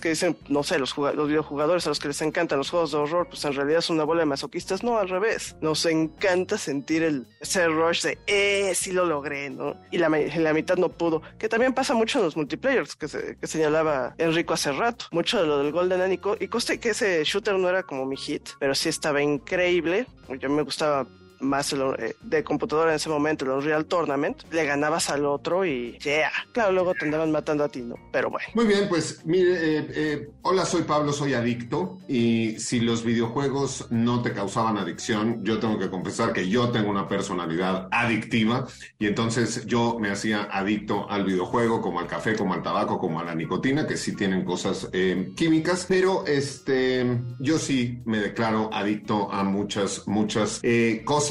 [0.00, 2.98] que dicen, no sé, los, los videojugadores a los que les encantan los juegos de
[2.98, 4.82] horror, pues en realidad es una bola de masoquistas.
[4.82, 5.56] No, al revés.
[5.60, 9.76] Nos encanta sentir el, ese rush de, eh, sí lo logré, ¿no?
[9.90, 11.22] Y la, la mitad no pudo.
[11.38, 13.06] Que también pasa mucho en los multiplayers que,
[13.40, 15.06] que señalaba Enrico hace rato.
[15.10, 16.36] Mucho de lo del Golden Anico.
[16.38, 20.06] Y coste que ese shooter no era como mi hit, pero sí estaba increíble.
[20.38, 21.06] Yo me gustaba
[21.40, 25.98] más eh, de computadora en ese momento, el Unreal Tournament, le ganabas al otro y
[25.98, 27.96] yeah, claro, luego te andaban matando a ti, ¿no?
[28.12, 28.46] Pero bueno.
[28.54, 33.86] Muy bien, pues mire, eh, eh, hola, soy Pablo, soy adicto y si los videojuegos
[33.90, 38.66] no te causaban adicción, yo tengo que confesar que yo tengo una personalidad adictiva
[38.98, 43.20] y entonces yo me hacía adicto al videojuego, como al café, como al tabaco, como
[43.20, 44.88] a la nicotina, que sí tienen cosas
[45.36, 50.60] químicas, pero este, yo sí me declaro adicto a muchas, muchas
[51.04, 51.27] cosas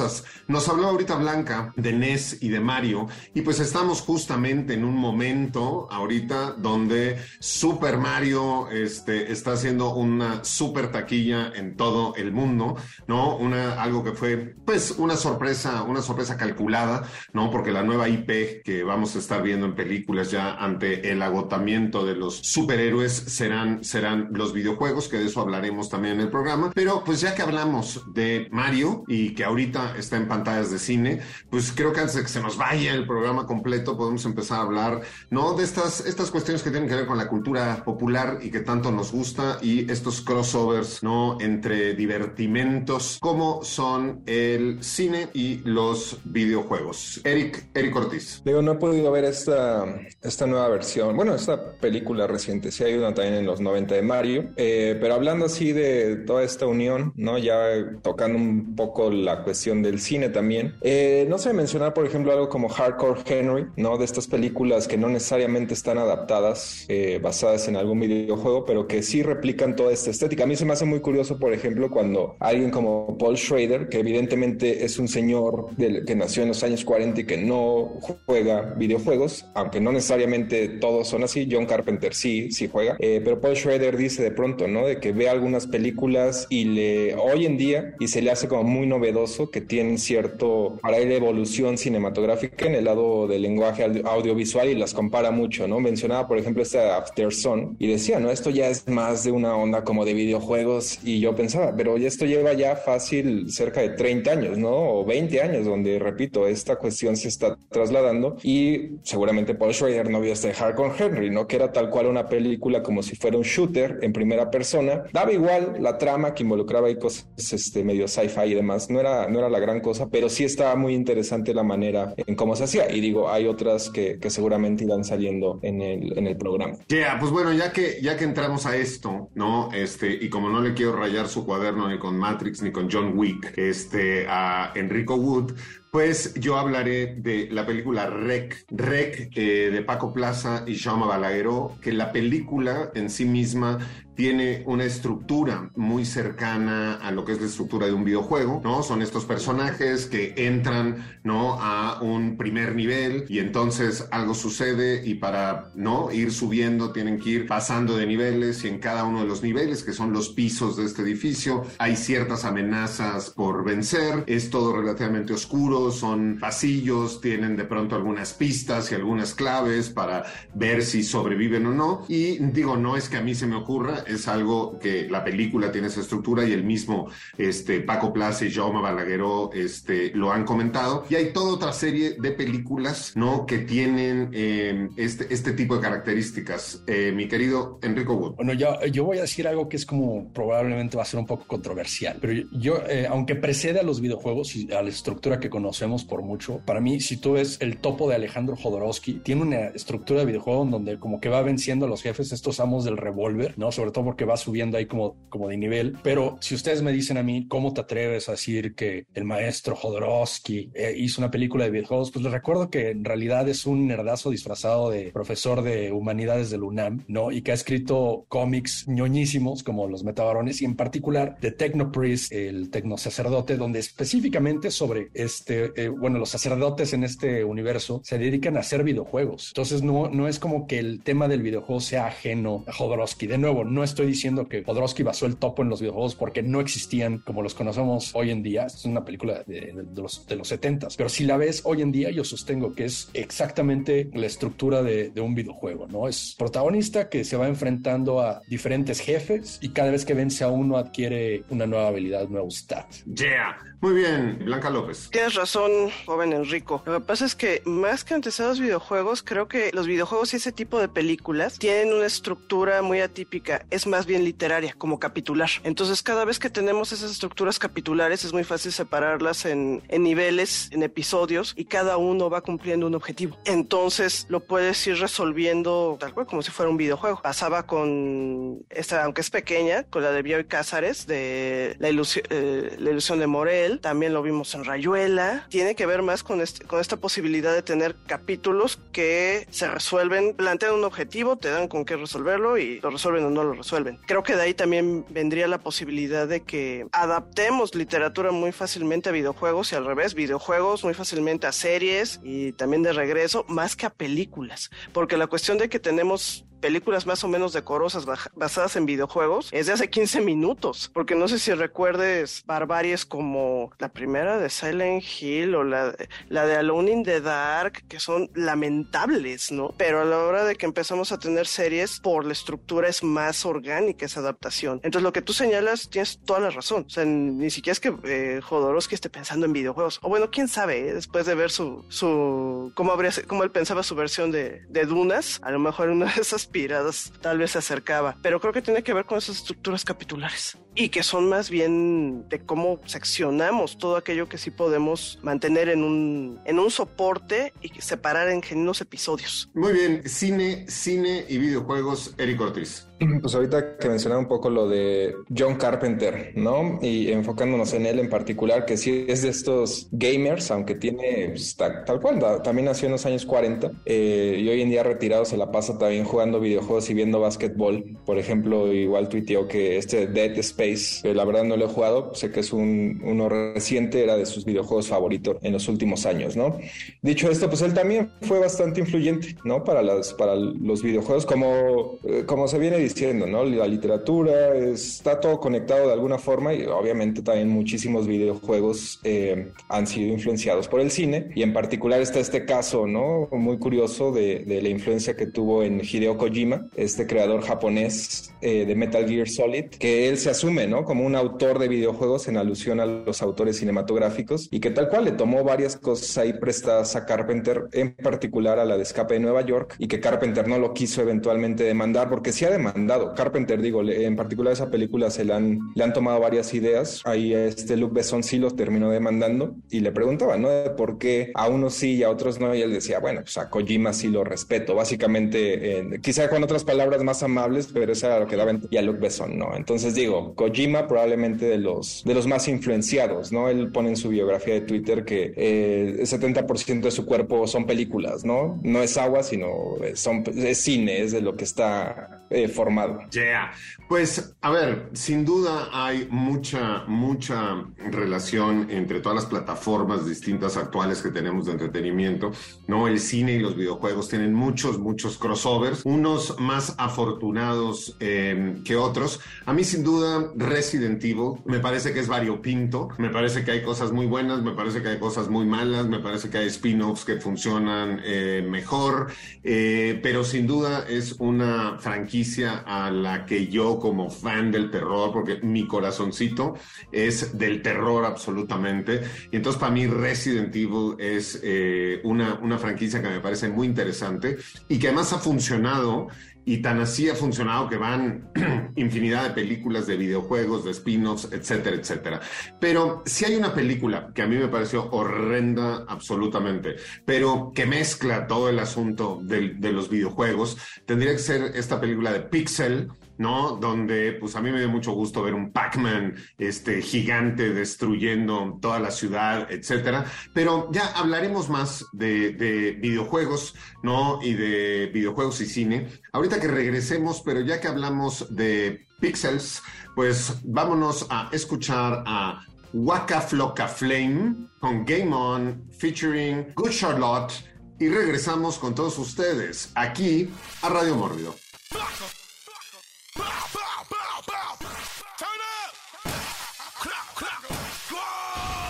[0.48, 4.96] nos habló ahorita Blanca de NES y de Mario y pues estamos justamente en un
[4.96, 12.78] momento ahorita donde Super Mario este, está haciendo una super taquilla en todo el mundo,
[13.08, 13.38] ¿no?
[13.38, 17.50] Una, algo que fue pues una sorpresa, una sorpresa calculada, ¿no?
[17.50, 22.06] Porque la nueva IP que vamos a estar viendo en películas ya ante el agotamiento
[22.06, 26.72] de los superhéroes serán, serán los videojuegos, que de eso hablaremos también en el programa.
[26.74, 31.22] Pero pues ya que hablamos de Mario y que ahorita está en pantallas de cine,
[31.50, 34.62] pues creo que antes de que se nos vaya el programa completo podemos empezar a
[34.64, 35.54] hablar, ¿no?
[35.54, 38.92] De estas, estas cuestiones que tienen que ver con la cultura popular y que tanto
[38.92, 41.40] nos gusta y estos crossovers, ¿no?
[41.40, 47.22] Entre divertimentos como son el cine y los videojuegos.
[47.24, 48.42] Eric, Eric Ortiz.
[48.46, 49.86] Digo, no he podido ver esta,
[50.22, 54.02] esta nueva versión, bueno, esta película reciente, sí hay una también en los 90 de
[54.02, 57.38] Mario, eh, pero hablando así de toda esta unión, ¿no?
[57.38, 57.58] Ya
[58.02, 60.76] tocando un poco la cuestión del cine también.
[60.82, 63.98] Eh, no sé, mencionar, por ejemplo, algo como Hardcore Henry, ¿no?
[63.98, 69.04] De estas películas que no necesariamente están adaptadas, eh, basadas en algún videojuego, pero que
[69.04, 70.44] sí replican toda esta estética.
[70.44, 74.00] A mí se me hace muy curioso, por ejemplo, cuando alguien como Paul Schrader, que
[74.00, 78.74] evidentemente es un señor del, que nació en los años 40 y que no juega
[78.78, 83.56] videojuegos, aunque no necesariamente todos son así, John Carpenter sí, sí juega, eh, pero Paul
[83.56, 84.86] Schrader dice de pronto, ¿no?
[84.86, 88.64] De que ve algunas películas y le, hoy en día, y se le hace como
[88.64, 94.70] muy novedoso que tienen cierto, para él, evolución cinematográfica en el lado del lenguaje audiovisual
[94.70, 95.80] y las compara mucho, ¿no?
[95.80, 98.32] Mencionaba, por ejemplo, esta After Sun y decía, ¿no?
[98.32, 102.26] Esto ya es más de una onda como de videojuegos y yo pensaba, pero esto
[102.26, 105.00] lleva ya fácil cerca de 30 años, ¿no?
[105.00, 110.22] O 20 años, donde, repito, esta cuestión se está trasladando y seguramente Paul Schrader no
[110.22, 111.48] vio este Hardcore Henry, ¿no?
[111.48, 115.04] Que era tal cual una película como si fuera un shooter en primera persona.
[115.12, 118.90] Daba igual la trama que involucraba ahí cosas este, medio sci-fi y demás.
[118.90, 122.36] No era, no era la gran cosa, pero sí estaba muy interesante la manera en
[122.36, 122.92] cómo se hacía.
[122.94, 126.78] Y digo, hay otras que, que seguramente irán saliendo en el, en el programa.
[126.90, 129.70] Ya, pues bueno, ya que, ya que entramos a esto, ¿no?
[129.74, 133.18] Este, y como no le quiero rayar su cuaderno ni con Matrix ni con John
[133.18, 135.54] Wick, este, a Enrico Wood,
[135.92, 141.76] pues yo hablaré de la película Rec, Rec eh, de Paco Plaza y Jaume Balagueró,
[141.82, 143.80] que la película en sí misma
[144.18, 148.82] tiene una estructura muy cercana a lo que es la estructura de un videojuego, ¿no?
[148.82, 151.62] Son estos personajes que entran, ¿no?
[151.62, 156.12] A un primer nivel y entonces algo sucede y para, ¿no?
[156.12, 159.84] Ir subiendo tienen que ir pasando de niveles y en cada uno de los niveles,
[159.84, 165.34] que son los pisos de este edificio, hay ciertas amenazas por vencer, es todo relativamente
[165.34, 170.26] oscuro, son pasillos, tienen de pronto algunas pistas y algunas claves para
[170.56, 172.06] ver si sobreviven o no.
[172.08, 175.72] Y digo, no es que a mí se me ocurra, es algo que la película
[175.72, 180.46] tiene esa estructura y el mismo este, Paco Plaza y Jaume Balagueró este, lo han
[180.46, 181.06] comentado.
[181.10, 183.46] Y hay toda otra serie de películas, ¿no?
[183.46, 186.84] Que tienen eh, este, este tipo de características.
[186.88, 188.36] Eh, mi querido Enrico Wood.
[188.36, 191.26] Bueno, yo, yo voy a decir algo que es como probablemente va a ser un
[191.26, 195.50] poco controversial, pero yo, eh, aunque precede a los videojuegos y a la estructura que
[195.50, 196.62] conocemos, conocemos por mucho.
[196.66, 200.64] Para mí, si tú ves el topo de Alejandro Jodorowsky, tiene una estructura de videojuego
[200.64, 203.74] en donde como que va venciendo a los jefes, estos amos del revólver, ¿no?
[203.74, 205.98] Sobre porque va subiendo ahí como, como de nivel.
[206.04, 209.76] Pero si ustedes me dicen a mí, ¿cómo te atreves a decir que el maestro
[209.76, 212.12] Jodorowsky eh, hizo una película de videojuegos?
[212.12, 216.64] Pues les recuerdo que en realidad es un nerdazo disfrazado de profesor de humanidades del
[216.64, 217.32] UNAM, ¿no?
[217.32, 222.70] Y que ha escrito cómics ñoñísimos como Los Metabarones y en particular de Technopriest, el
[222.70, 228.62] tecnosacerdote, donde específicamente sobre este, eh, bueno, los sacerdotes en este universo se dedican a
[228.62, 229.50] hacer videojuegos.
[229.50, 233.28] Entonces no, no es como que el tema del videojuego sea ajeno a Jodorowsky.
[233.28, 236.60] De nuevo, no estoy diciendo que Jodorowsky basó el topo en los videojuegos porque no
[236.60, 238.66] existían como los conocemos hoy en día.
[238.66, 241.92] Es una película de, de los, de los 70 pero si la ves hoy en
[241.92, 246.08] día, yo sostengo que es exactamente la estructura de, de un videojuego, ¿no?
[246.08, 250.50] Es protagonista que se va enfrentando a diferentes jefes y cada vez que vence a
[250.50, 252.88] uno adquiere una nueva habilidad, un nuevo stat.
[253.06, 253.58] Yeah.
[253.80, 255.10] Muy bien, Blanca López.
[255.12, 255.72] Tienes razón,
[256.08, 256.82] joven Enrico.
[256.88, 260.34] Lo que pasa es que más que antes a los videojuegos, creo que los videojuegos
[260.34, 263.68] y ese tipo de películas tienen una estructura muy atípica.
[263.78, 265.52] Es más bien literaria, como capitular.
[265.64, 270.82] Entonces, cada vez que tenemos esas estructuras capitulares, es muy fácil separarlas en, niveles, en
[270.82, 273.38] episodios, y cada uno va cumpliendo un objetivo.
[273.46, 277.22] Entonces, lo puedes ir resolviendo tal cual como si fuera un videojuego.
[277.22, 282.78] Pasaba con esta, aunque es pequeña, con la de Bioy Cázares, de la ilusión, eh,
[282.80, 285.46] la ilusión de Morel también lo vimos en Rayuela.
[285.50, 290.34] Tiene que ver más con, este, con esta posibilidad de tener capítulos que se resuelven,
[290.34, 293.67] plantean un objetivo, te dan con qué resolverlo y lo resuelven o no lo resuelven.
[294.06, 299.12] Creo que de ahí también vendría la posibilidad de que adaptemos literatura muy fácilmente a
[299.12, 303.86] videojuegos y al revés, videojuegos muy fácilmente a series y también de regreso, más que
[303.86, 304.70] a películas.
[304.94, 309.68] Porque la cuestión de que tenemos películas más o menos decorosas basadas en videojuegos es
[309.68, 315.04] de hace 15 minutos, porque no sé si recuerdes barbaries como la primera de Silent
[315.04, 315.96] Hill o la,
[316.30, 319.74] la de Alone in the Dark, que son lamentables, ¿no?
[319.78, 323.46] Pero a la hora de que empezamos a tener series, por la estructura es más
[323.48, 324.80] orgánica esa adaptación.
[324.84, 326.86] Entonces lo que tú señalas tienes toda la razón.
[326.88, 330.00] O sea, ni siquiera es que eh, Jodorowsky esté pensando en videojuegos.
[330.02, 330.94] O bueno, quién sabe, ¿eh?
[330.94, 335.40] después de ver su, su, cómo habría, cómo él pensaba su versión de, de Dunas,
[335.44, 338.84] a lo mejor una de esas piradas tal vez se acercaba, pero creo que tiene
[338.84, 343.98] que ver con esas estructuras capitulares y que son más bien de cómo seccionamos todo
[343.98, 349.50] aquello que sí podemos mantener en un, en un soporte y separar en genuinos episodios.
[349.56, 352.88] Muy bien, cine, cine y videojuegos, Eric Ortiz.
[353.22, 356.80] Pues ahorita que mencionaba un poco lo de John Carpenter, ¿no?
[356.82, 361.56] Y enfocándonos en él en particular, que sí es de estos gamers, aunque tiene pues,
[361.56, 365.26] tal, tal, cual, también nació en los años 40 eh, y hoy en día retirado
[365.26, 367.98] se la pasa también jugando videojuegos y viendo básquetbol.
[368.06, 370.67] Por ejemplo, igual tuiteó que este Dead Space,
[371.04, 374.26] que la verdad no lo he jugado, sé que es un, uno reciente, era de
[374.26, 376.58] sus videojuegos favoritos en los últimos años, ¿no?
[377.02, 379.64] Dicho esto, pues él también fue bastante influyente, ¿no?
[379.64, 383.44] Para, las, para los videojuegos, como, eh, como se viene diciendo, ¿no?
[383.44, 389.88] La literatura está todo conectado de alguna forma y obviamente también muchísimos videojuegos eh, han
[389.88, 393.28] sido influenciados por el cine y en particular está este caso, ¿no?
[393.32, 398.66] Muy curioso de, de la influencia que tuvo en Hideo Kojima, este creador japonés eh,
[398.66, 400.86] de Metal Gear Solid, que él se asume, ¿no?
[400.86, 405.06] Como un autor de videojuegos en alusión a los autores cinematográficos y que tal cual
[405.06, 409.20] le tomó varias cosas ahí prestadas a Carpenter, en particular a la de Escape de
[409.20, 413.62] Nueva York y que Carpenter no lo quiso eventualmente demandar porque sí ha demandado Carpenter,
[413.62, 417.02] digo, en particular esa película se le han, le han tomado varias ideas.
[417.06, 420.50] Ahí este Luke Besson sí los terminó demandando y le preguntaba, ¿no?
[420.50, 422.56] De por qué a unos sí y a otros no.
[422.56, 424.76] Y él decía, bueno, pues a Kojima sí lo respeto.
[424.76, 428.78] Básicamente, eh, quizá con otras palabras más amables, pero eso era lo que daba y
[428.78, 429.56] a Luke Besson, ¿no?
[429.56, 433.50] Entonces digo, Kojima probablemente de los, de los más influenciados, ¿no?
[433.50, 437.66] Él pone en su biografía de Twitter que eh, el 70% de su cuerpo son
[437.66, 438.60] películas, ¿no?
[438.64, 442.78] No es agua, sino son, es cine, es de lo que está eh, formado
[443.12, 443.52] Yeah.
[443.88, 451.02] Pues, a ver, sin duda hay mucha, mucha relación entre todas las plataformas distintas actuales
[451.02, 452.32] que tenemos de entretenimiento,
[452.68, 452.88] ¿no?
[452.88, 459.22] El cine y los videojuegos tienen muchos, muchos crossovers, unos más afortunados eh, que otros.
[459.46, 463.62] A mí, sin duda, Resident Evil me parece que es variopinto, me parece que hay
[463.62, 467.06] cosas muy buenas, me parece que hay cosas muy malas, me parece que hay spin-offs
[467.06, 469.12] que funcionan eh, mejor,
[469.44, 475.12] eh, pero sin duda es una franquicia a la que yo como fan del terror,
[475.12, 476.56] porque mi corazoncito
[476.92, 479.02] es del terror absolutamente.
[479.32, 483.68] Y entonces para mí Resident Evil es eh, una, una franquicia que me parece muy
[483.68, 484.38] interesante
[484.68, 486.08] y que además ha funcionado
[486.48, 488.30] y tan así ha funcionado que van
[488.78, 492.22] infinidad de películas de videojuegos, de spin-offs, etcétera, etcétera.
[492.58, 498.28] Pero si hay una película que a mí me pareció horrenda absolutamente, pero que mezcla
[498.28, 502.88] todo el asunto de, de los videojuegos, tendría que ser esta película de Pixel,
[503.18, 503.58] ¿no?
[503.58, 508.80] Donde pues a mí me dio mucho gusto ver un Pac-Man este, gigante destruyendo toda
[508.80, 510.06] la ciudad, etcétera.
[510.34, 514.20] Pero ya hablaremos más de, de, videojuegos, ¿no?
[514.22, 515.88] Y de videojuegos y cine.
[516.12, 519.62] Ahorita que regresemos, pero ya que hablamos de Pixels,
[519.96, 522.42] pues vámonos a escuchar a
[522.74, 527.34] Waka Flocka Flame con Game On featuring Good Charlotte
[527.80, 530.30] y regresamos con todos ustedes aquí
[530.62, 531.36] a Radio Mórbido.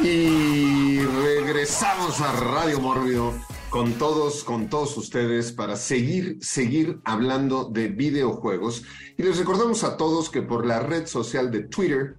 [0.10, 3.34] Y regresamos a Radio Mórbido
[3.70, 8.84] con todos, con todos ustedes para seguir, seguir hablando de videojuegos.
[9.18, 12.16] Y les recordamos a todos que por la red social de Twitter,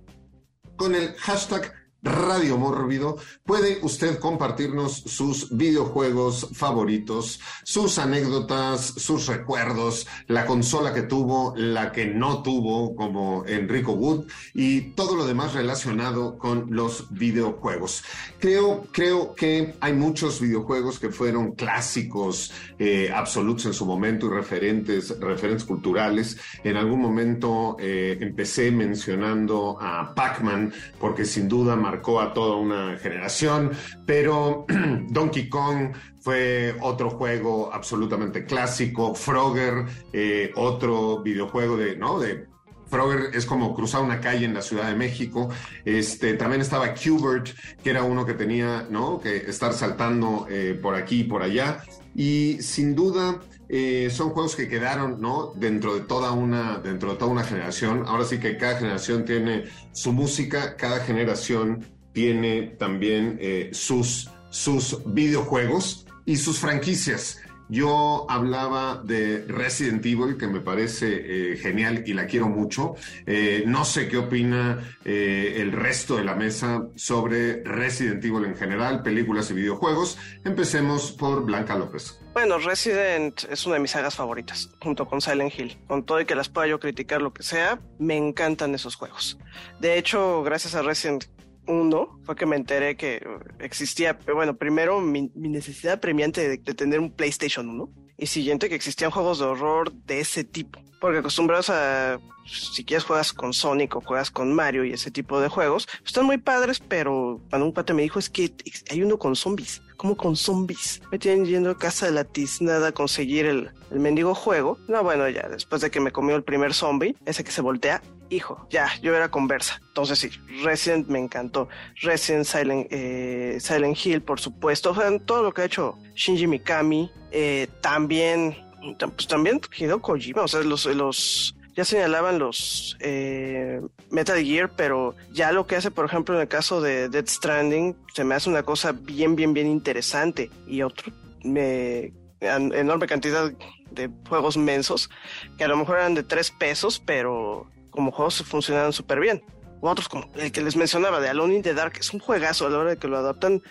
[0.77, 1.73] con el hashtag
[2.03, 11.03] Radio Mórbido, puede usted compartirnos sus videojuegos favoritos, sus anécdotas, sus recuerdos, la consola que
[11.03, 17.07] tuvo, la que no tuvo, como Enrico Wood, y todo lo demás relacionado con los
[17.11, 18.05] videojuegos.
[18.39, 24.31] Creo, creo que hay muchos videojuegos que fueron clásicos eh, absolutos en su momento y
[24.31, 26.39] referentes, referentes culturales.
[26.63, 32.99] En algún momento eh, empecé mencionando a Pac-Man, porque sin duda marcó a toda una
[32.99, 33.71] generación,
[34.05, 34.67] pero
[35.09, 42.19] Donkey Kong fue otro juego absolutamente clásico, Frogger, eh, otro videojuego de, ¿no?
[42.19, 42.47] De
[42.91, 45.49] Frogger es como cruzar una calle en la Ciudad de México.
[45.87, 47.49] Este, también estaba Qbert,
[47.83, 49.19] que era uno que tenía, ¿no?
[49.19, 51.83] Que estar saltando eh, por aquí y por allá.
[52.15, 55.53] Y sin duda, eh, son juegos que quedaron ¿no?
[55.55, 59.65] dentro de toda una dentro de toda una generación ahora sí que cada generación tiene
[59.93, 69.01] su música cada generación tiene también eh, sus sus videojuegos y sus franquicias yo hablaba
[69.05, 72.95] de Resident Evil, que me parece eh, genial y la quiero mucho.
[73.27, 78.57] Eh, no sé qué opina eh, el resto de la mesa sobre Resident Evil en
[78.57, 80.19] general, películas y videojuegos.
[80.45, 82.21] Empecemos por Blanca López.
[82.33, 85.77] Bueno, Resident es una de mis sagas favoritas, junto con Silent Hill.
[85.89, 89.39] Con todo y que las pueda yo criticar lo que sea, me encantan esos juegos.
[89.81, 91.25] De hecho, gracias a Resident
[91.69, 93.25] uno fue que me enteré que
[93.61, 97.89] existía, bueno, primero mi, necesidad premiante de, de, tener un PlayStation 1
[98.19, 100.81] y siguiente que existían juegos de horror de ese tipo.
[101.01, 105.41] Porque acostumbrados a, si quieres juegas con Sonic o juegas con Mario y ese tipo
[105.41, 108.53] de juegos, están muy padres, pero cuando un pate me dijo es que
[108.91, 109.83] hay uno con zombies.
[109.99, 111.03] ¿Cómo con zombies?
[111.11, 114.79] Me tienen yendo a casa de la tiznada a conseguir el, el mendigo juego.
[114.87, 118.01] No, bueno, ya después de que me comió el primer zombie, ese que se voltea,
[118.31, 119.81] hijo, ya, yo era conversa.
[119.89, 120.31] Entonces sí,
[120.63, 121.69] Resident me encantó.
[122.01, 124.93] Resident Silent, eh, Silent Hill, por supuesto.
[124.93, 127.11] O sea, todo lo que ha hecho Shinji Mikami.
[127.33, 128.57] Eh, también,
[128.99, 130.43] pues también Hideo Kojima.
[130.43, 135.93] O sea, los, los ya señalaban los eh, Metal Gear, pero ya lo que hace,
[135.93, 139.55] por ejemplo, en el caso de Dead Stranding, se me hace una cosa bien, bien,
[139.55, 140.51] bien interesante.
[140.67, 141.13] Y otro,
[141.45, 143.53] me, enorme cantidad
[143.93, 145.09] de juegos mensos,
[145.57, 149.45] que a lo mejor eran de tres pesos, pero como juegos funcionaron súper bien.
[149.81, 152.67] O otros como el que les mencionaba de Alone in the Dark, es un juegazo
[152.67, 153.63] a la hora de que lo adaptan,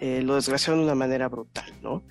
[0.00, 2.02] eh, lo desgraciaron de una manera brutal, ¿no?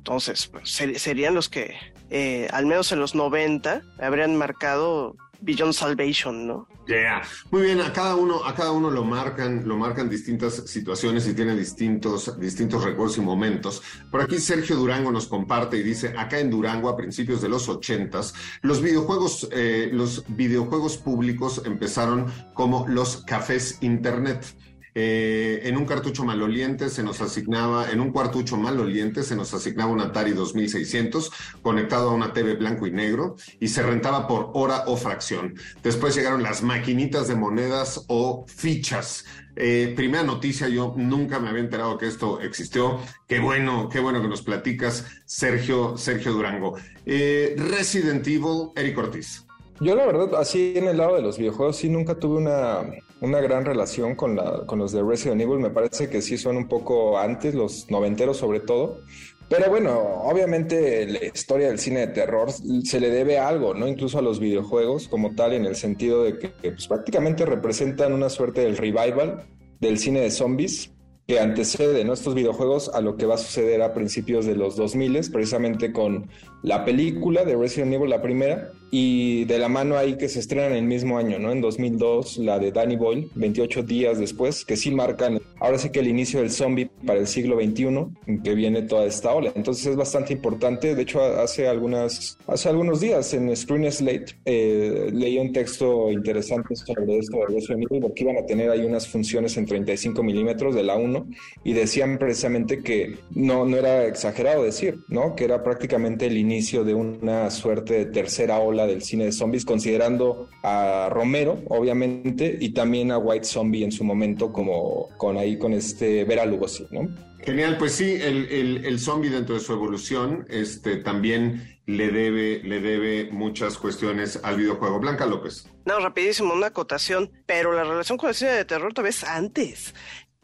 [0.00, 1.74] Entonces, pues, ser, serían los que,
[2.08, 6.66] eh, al menos en los 90, habrían marcado Beyond Salvation, ¿no?
[6.86, 7.20] Yeah.
[7.50, 11.34] Muy bien, a cada uno, a cada uno lo marcan, lo marcan distintas situaciones y
[11.34, 13.82] tienen distintos, distintos recuerdos y momentos.
[14.10, 17.68] Por aquí Sergio Durango nos comparte y dice, acá en Durango, a principios de los
[17.68, 18.32] ochentas,
[18.62, 22.24] los videojuegos, eh, los videojuegos públicos empezaron
[22.54, 24.46] como los cafés internet.
[24.94, 29.92] Eh, en un cartucho maloliente se nos asignaba, en un cuartucho maloliente se nos asignaba
[29.92, 31.30] un Atari 2600
[31.62, 35.54] conectado a una TV blanco y negro y se rentaba por hora o fracción.
[35.82, 39.24] Después llegaron las maquinitas de monedas o fichas.
[39.56, 42.98] Eh, primera noticia, yo nunca me había enterado que esto existió.
[43.28, 46.76] Qué bueno, qué bueno que nos platicas, Sergio, Sergio Durango.
[47.04, 49.46] Eh, Resident Evil, Eric Ortiz.
[49.80, 52.82] Yo la verdad, así en el lado de los videojuegos, sí nunca tuve una,
[53.20, 55.58] una gran relación con, la, con los de Resident Evil.
[55.58, 59.00] Me parece que sí son un poco antes, los noventeros sobre todo.
[59.48, 63.88] Pero bueno, obviamente la historia del cine de terror se le debe a algo, ¿no?
[63.88, 68.28] Incluso a los videojuegos como tal, en el sentido de que pues, prácticamente representan una
[68.28, 69.44] suerte del revival
[69.80, 70.92] del cine de zombies
[71.26, 72.12] que antecede ¿no?
[72.12, 76.28] estos videojuegos a lo que va a suceder a principios de los 2000, precisamente con
[76.62, 80.66] la película de Resident Evil, la primera, y de la mano ahí que se estrena
[80.66, 81.52] en el mismo año, ¿no?
[81.52, 86.00] En 2002, la de Danny Boyle, 28 días después, que sí marcan ahora sí que
[86.00, 87.84] el inicio del zombie para el siglo XXI,
[88.26, 89.52] en que viene toda esta ola.
[89.54, 90.94] Entonces es bastante importante.
[90.94, 96.74] De hecho, hace, algunas, hace algunos días en Screen Slate eh, leí un texto interesante
[96.74, 100.74] sobre esto de Resident Evil, porque iban a tener ahí unas funciones en 35 milímetros
[100.74, 101.26] de la 1
[101.62, 105.36] y decían precisamente que no, no era exagerado decir, ¿no?
[105.36, 109.64] Que era prácticamente el inicio de una suerte de tercera ola del cine de zombies,
[109.64, 115.58] considerando a Romero, obviamente, y también a White Zombie en su momento, como con ahí
[115.58, 117.08] con este Vera Lugosi, ¿no?
[117.42, 122.80] Genial, pues sí, el, el, zombie dentro de su evolución este, también le debe, le
[122.80, 125.00] debe muchas cuestiones al videojuego.
[125.00, 125.66] Blanca López.
[125.86, 129.94] No, rapidísimo, una acotación, pero la relación con el cine de terror todavía es antes.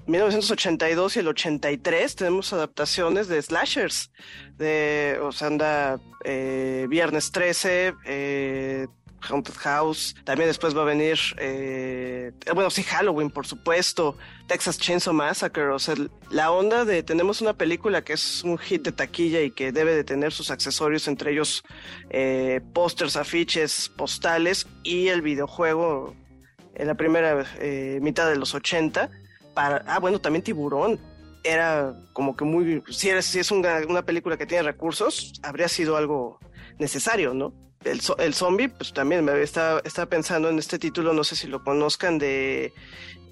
[0.06, 4.10] 1982 y el 83 tenemos adaptaciones de slashers,
[4.56, 8.86] de, o sea, anda eh, Viernes 13, eh,
[9.28, 15.12] Haunted House, también después va a venir, eh, bueno, sí, Halloween, por supuesto, Texas Chainsaw
[15.12, 15.94] Massacre, o sea,
[16.30, 19.94] la onda de tenemos una película que es un hit de taquilla y que debe
[19.94, 21.64] de tener sus accesorios, entre ellos
[22.10, 26.14] eh, pósters, afiches, postales y el videojuego
[26.74, 29.10] en la primera eh, mitad de los 80
[29.56, 31.00] ah, bueno, también Tiburón
[31.44, 36.38] era como que muy, si, es una, película que tiene recursos, habría sido algo
[36.78, 37.52] necesario, ¿no?
[37.84, 41.46] El, el zombie, pues también me estaba, estaba pensando en este título, no sé si
[41.46, 42.72] lo conozcan, de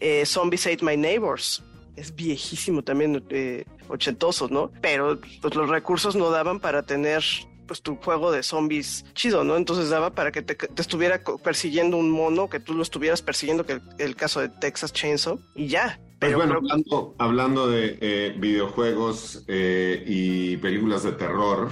[0.01, 1.63] eh, Zombies Ate My Neighbors.
[1.97, 4.71] Es viejísimo también, eh, ochentoso, ¿no?
[4.81, 7.25] Pero pues, los recursos no daban para tener
[7.67, 9.57] pues tu juego de zombies chido, ¿no?
[9.57, 13.81] Entonces daba para que te, estuviera persiguiendo un mono, que tú lo estuvieras persiguiendo, que
[13.99, 20.57] el caso de Texas Chainsaw, y ya, pues bueno, hablando, de eh, videojuegos eh, y
[20.57, 21.69] películas de terror,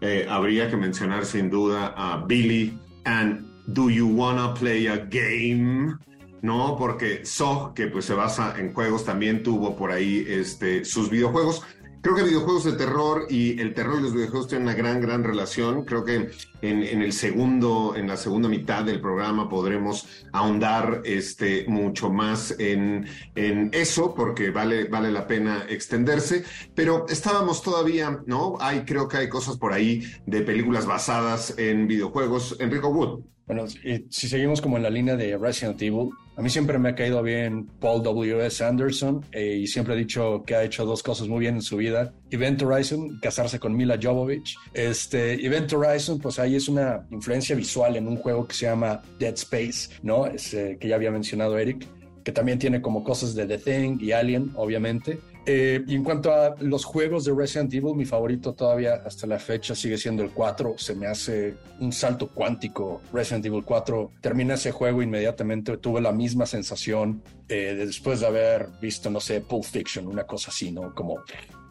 [0.00, 5.96] eh, habría que mencionar sin duda a Billy and Do You Wanna Play a Game?
[6.40, 6.76] ¿No?
[6.76, 11.62] Porque Zog, que pues se basa en juegos, también tuvo por ahí este, sus videojuegos.
[12.02, 15.22] Creo que videojuegos de terror y el terror y los videojuegos tienen una gran, gran
[15.22, 15.84] relación.
[15.84, 16.30] Creo que
[16.60, 23.06] en, el segundo, en la segunda mitad del programa podremos ahondar este, mucho más en,
[23.36, 26.42] en eso, porque vale, vale la pena extenderse.
[26.74, 28.56] Pero estábamos todavía, ¿no?
[28.58, 32.56] Hay, creo que hay cosas por ahí de películas basadas en videojuegos.
[32.58, 33.20] Enrico Wood.
[33.46, 36.94] Bueno, si seguimos como en la línea de Resident Evil, a mí siempre me ha
[36.94, 38.64] caído bien Paul W.S.
[38.64, 41.76] Anderson eh, y siempre he dicho que ha hecho dos cosas muy bien en su
[41.76, 42.14] vida.
[42.30, 44.56] Event Horizon, casarse con Mila Jovovich.
[44.72, 49.02] Este, Event Horizon, pues ahí es una influencia visual en un juego que se llama
[49.18, 50.26] Dead Space, ¿no?
[50.26, 51.86] Es, que ya había mencionado Eric,
[52.24, 55.18] que también tiene como cosas de The Thing y Alien, obviamente.
[55.44, 59.38] Eh, y en cuanto a los juegos de Resident Evil, mi favorito todavía hasta la
[59.38, 60.74] fecha sigue siendo el 4.
[60.76, 63.00] Se me hace un salto cuántico.
[63.12, 65.76] Resident Evil 4 termina ese juego inmediatamente.
[65.78, 70.50] Tuve la misma sensación eh, después de haber visto, no sé, Pulp Fiction, una cosa
[70.50, 70.94] así, ¿no?
[70.94, 71.18] Como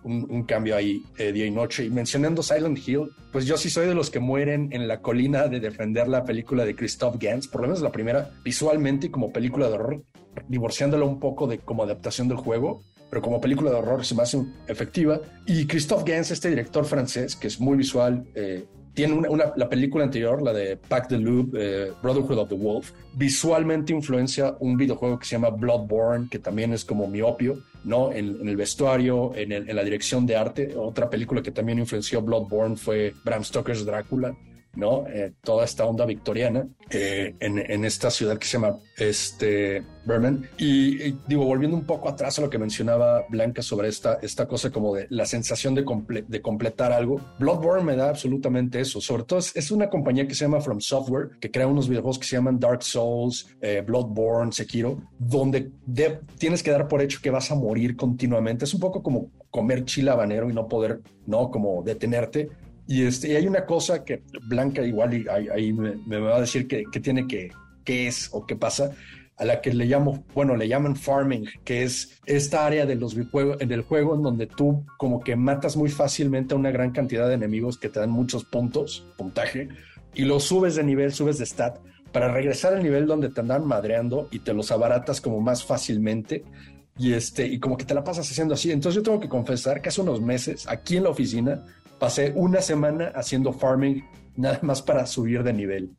[0.04, 1.86] un, cambio ahí eh, día y noche.
[1.86, 5.48] Y mencionando Silent Hill, pues yo sí soy de los que mueren en la colina
[5.48, 9.32] de defender la película de Christoph Gans, por lo menos la primera, visualmente y como
[9.32, 10.04] película de horror,
[10.48, 14.24] divorciándola un poco de como adaptación del juego pero como película de horror se me
[14.68, 15.20] efectiva.
[15.46, 18.64] Y Christophe Gans, este director francés, que es muy visual, eh,
[18.94, 22.92] tiene una, la película anterior, la de Pack the Loop, eh, Brotherhood of the Wolf,
[23.16, 28.14] visualmente influencia un videojuego que se llama Bloodborne, que también es como miopio, ¿no?
[28.14, 30.74] En, el vestuario, en, en, la dirección de arte.
[30.78, 34.38] Otra película que también influenció Bloodborne fue Bram Stoker's Drácula.
[34.76, 35.06] ¿No?
[35.08, 40.48] Eh, toda esta onda victoriana eh, en, esta ciudad que se llama este, Berman.
[40.58, 44.70] Y, digo, volviendo un poco atrás a lo que mencionaba Blanca sobre esta, esta cosa
[44.70, 45.86] como de la sensación de,
[46.28, 49.02] de completar algo, Bloodborne me da absolutamente eso.
[49.02, 52.26] Sobre todo es, una compañía que se llama From Software, que crea unos videojuegos que
[52.26, 55.72] se llaman Dark Souls, eh, Bloodborne, Sekiro, donde
[56.38, 58.66] tienes que dar por hecho que vas a morir continuamente.
[58.66, 61.52] Es un poco como comer chile habanero y no poder, ¿no?
[61.52, 62.50] Como detenerte
[62.88, 66.84] y, este, y hay una cosa que Blanca igual ahí, me, va a decir que,
[67.00, 67.52] tiene que,
[67.84, 68.92] qué es o qué pasa,
[69.38, 73.16] a la que le llamo, bueno, le llaman farming, que es esta área de los
[73.16, 77.28] en el juego en donde tú como que matas muy fácilmente a una gran cantidad
[77.28, 79.70] de enemigos que te dan muchos puntos, puntaje,
[80.14, 81.80] y los subes de nivel, subes de stat,
[82.12, 86.44] para regresar al nivel donde te andan madreando y te los abaratas como más fácilmente
[86.98, 88.72] y este y como que te la pasas haciendo así.
[88.72, 91.66] Entonces yo tengo que confesar que hace unos meses aquí en la oficina
[92.02, 94.04] pasé una semana haciendo farming
[94.36, 95.92] nada más para subir de nivel.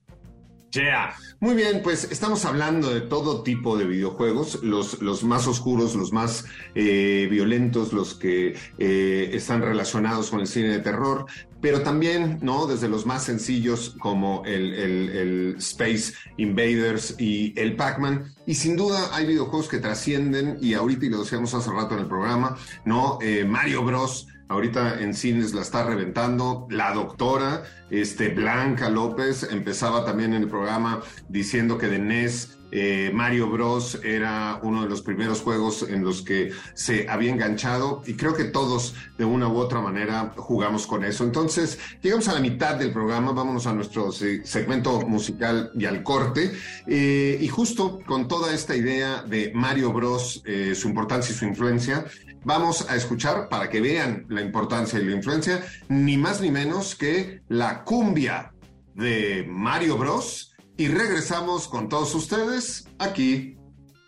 [0.73, 1.15] Yeah.
[1.39, 6.13] Muy bien, pues estamos hablando de todo tipo de videojuegos, los, los más oscuros, los
[6.13, 11.27] más eh, violentos, los que eh, están relacionados con el cine de terror,
[11.63, 12.67] pero también, ¿no?
[12.67, 18.35] Desde los más sencillos como el, el, Space Invaders y el Pac-Man.
[18.47, 22.01] Y sin duda hay videojuegos que trascienden, y ahorita, y lo decíamos hace rato en
[22.01, 23.19] el programa, ¿no?
[23.23, 26.67] Eh, Mario Bros ahorita en cines la está reventando.
[26.69, 33.11] La doctora, este, Blanca López, empezaba también en el programa diciendo que de NES eh,
[33.13, 38.15] Mario Bros era uno de los primeros juegos en los que se había enganchado y
[38.15, 41.23] creo que todos de una u otra manera jugamos con eso.
[41.25, 46.53] Entonces, llegamos a la mitad del programa, vámonos a nuestro segmento musical y al corte.
[46.87, 51.45] Eh, y justo con toda esta idea de Mario Bros, eh, su importancia y su
[51.45, 52.07] influencia,
[52.45, 56.95] vamos a escuchar para que vean la importancia y la influencia, ni más ni menos
[56.95, 58.53] que la cumbia
[58.95, 60.52] de Mario Bros.
[60.77, 63.57] Y regresamos con todos ustedes aquí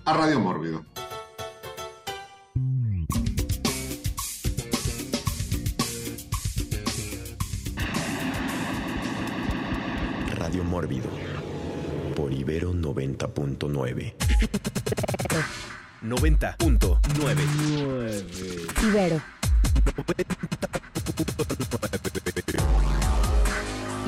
[0.05, 0.85] a Radio Mórbido.
[10.37, 11.09] Radio Mórbido
[12.17, 14.15] por Ibero 90.9.
[16.03, 18.83] 90.9.
[18.83, 19.21] Ibero.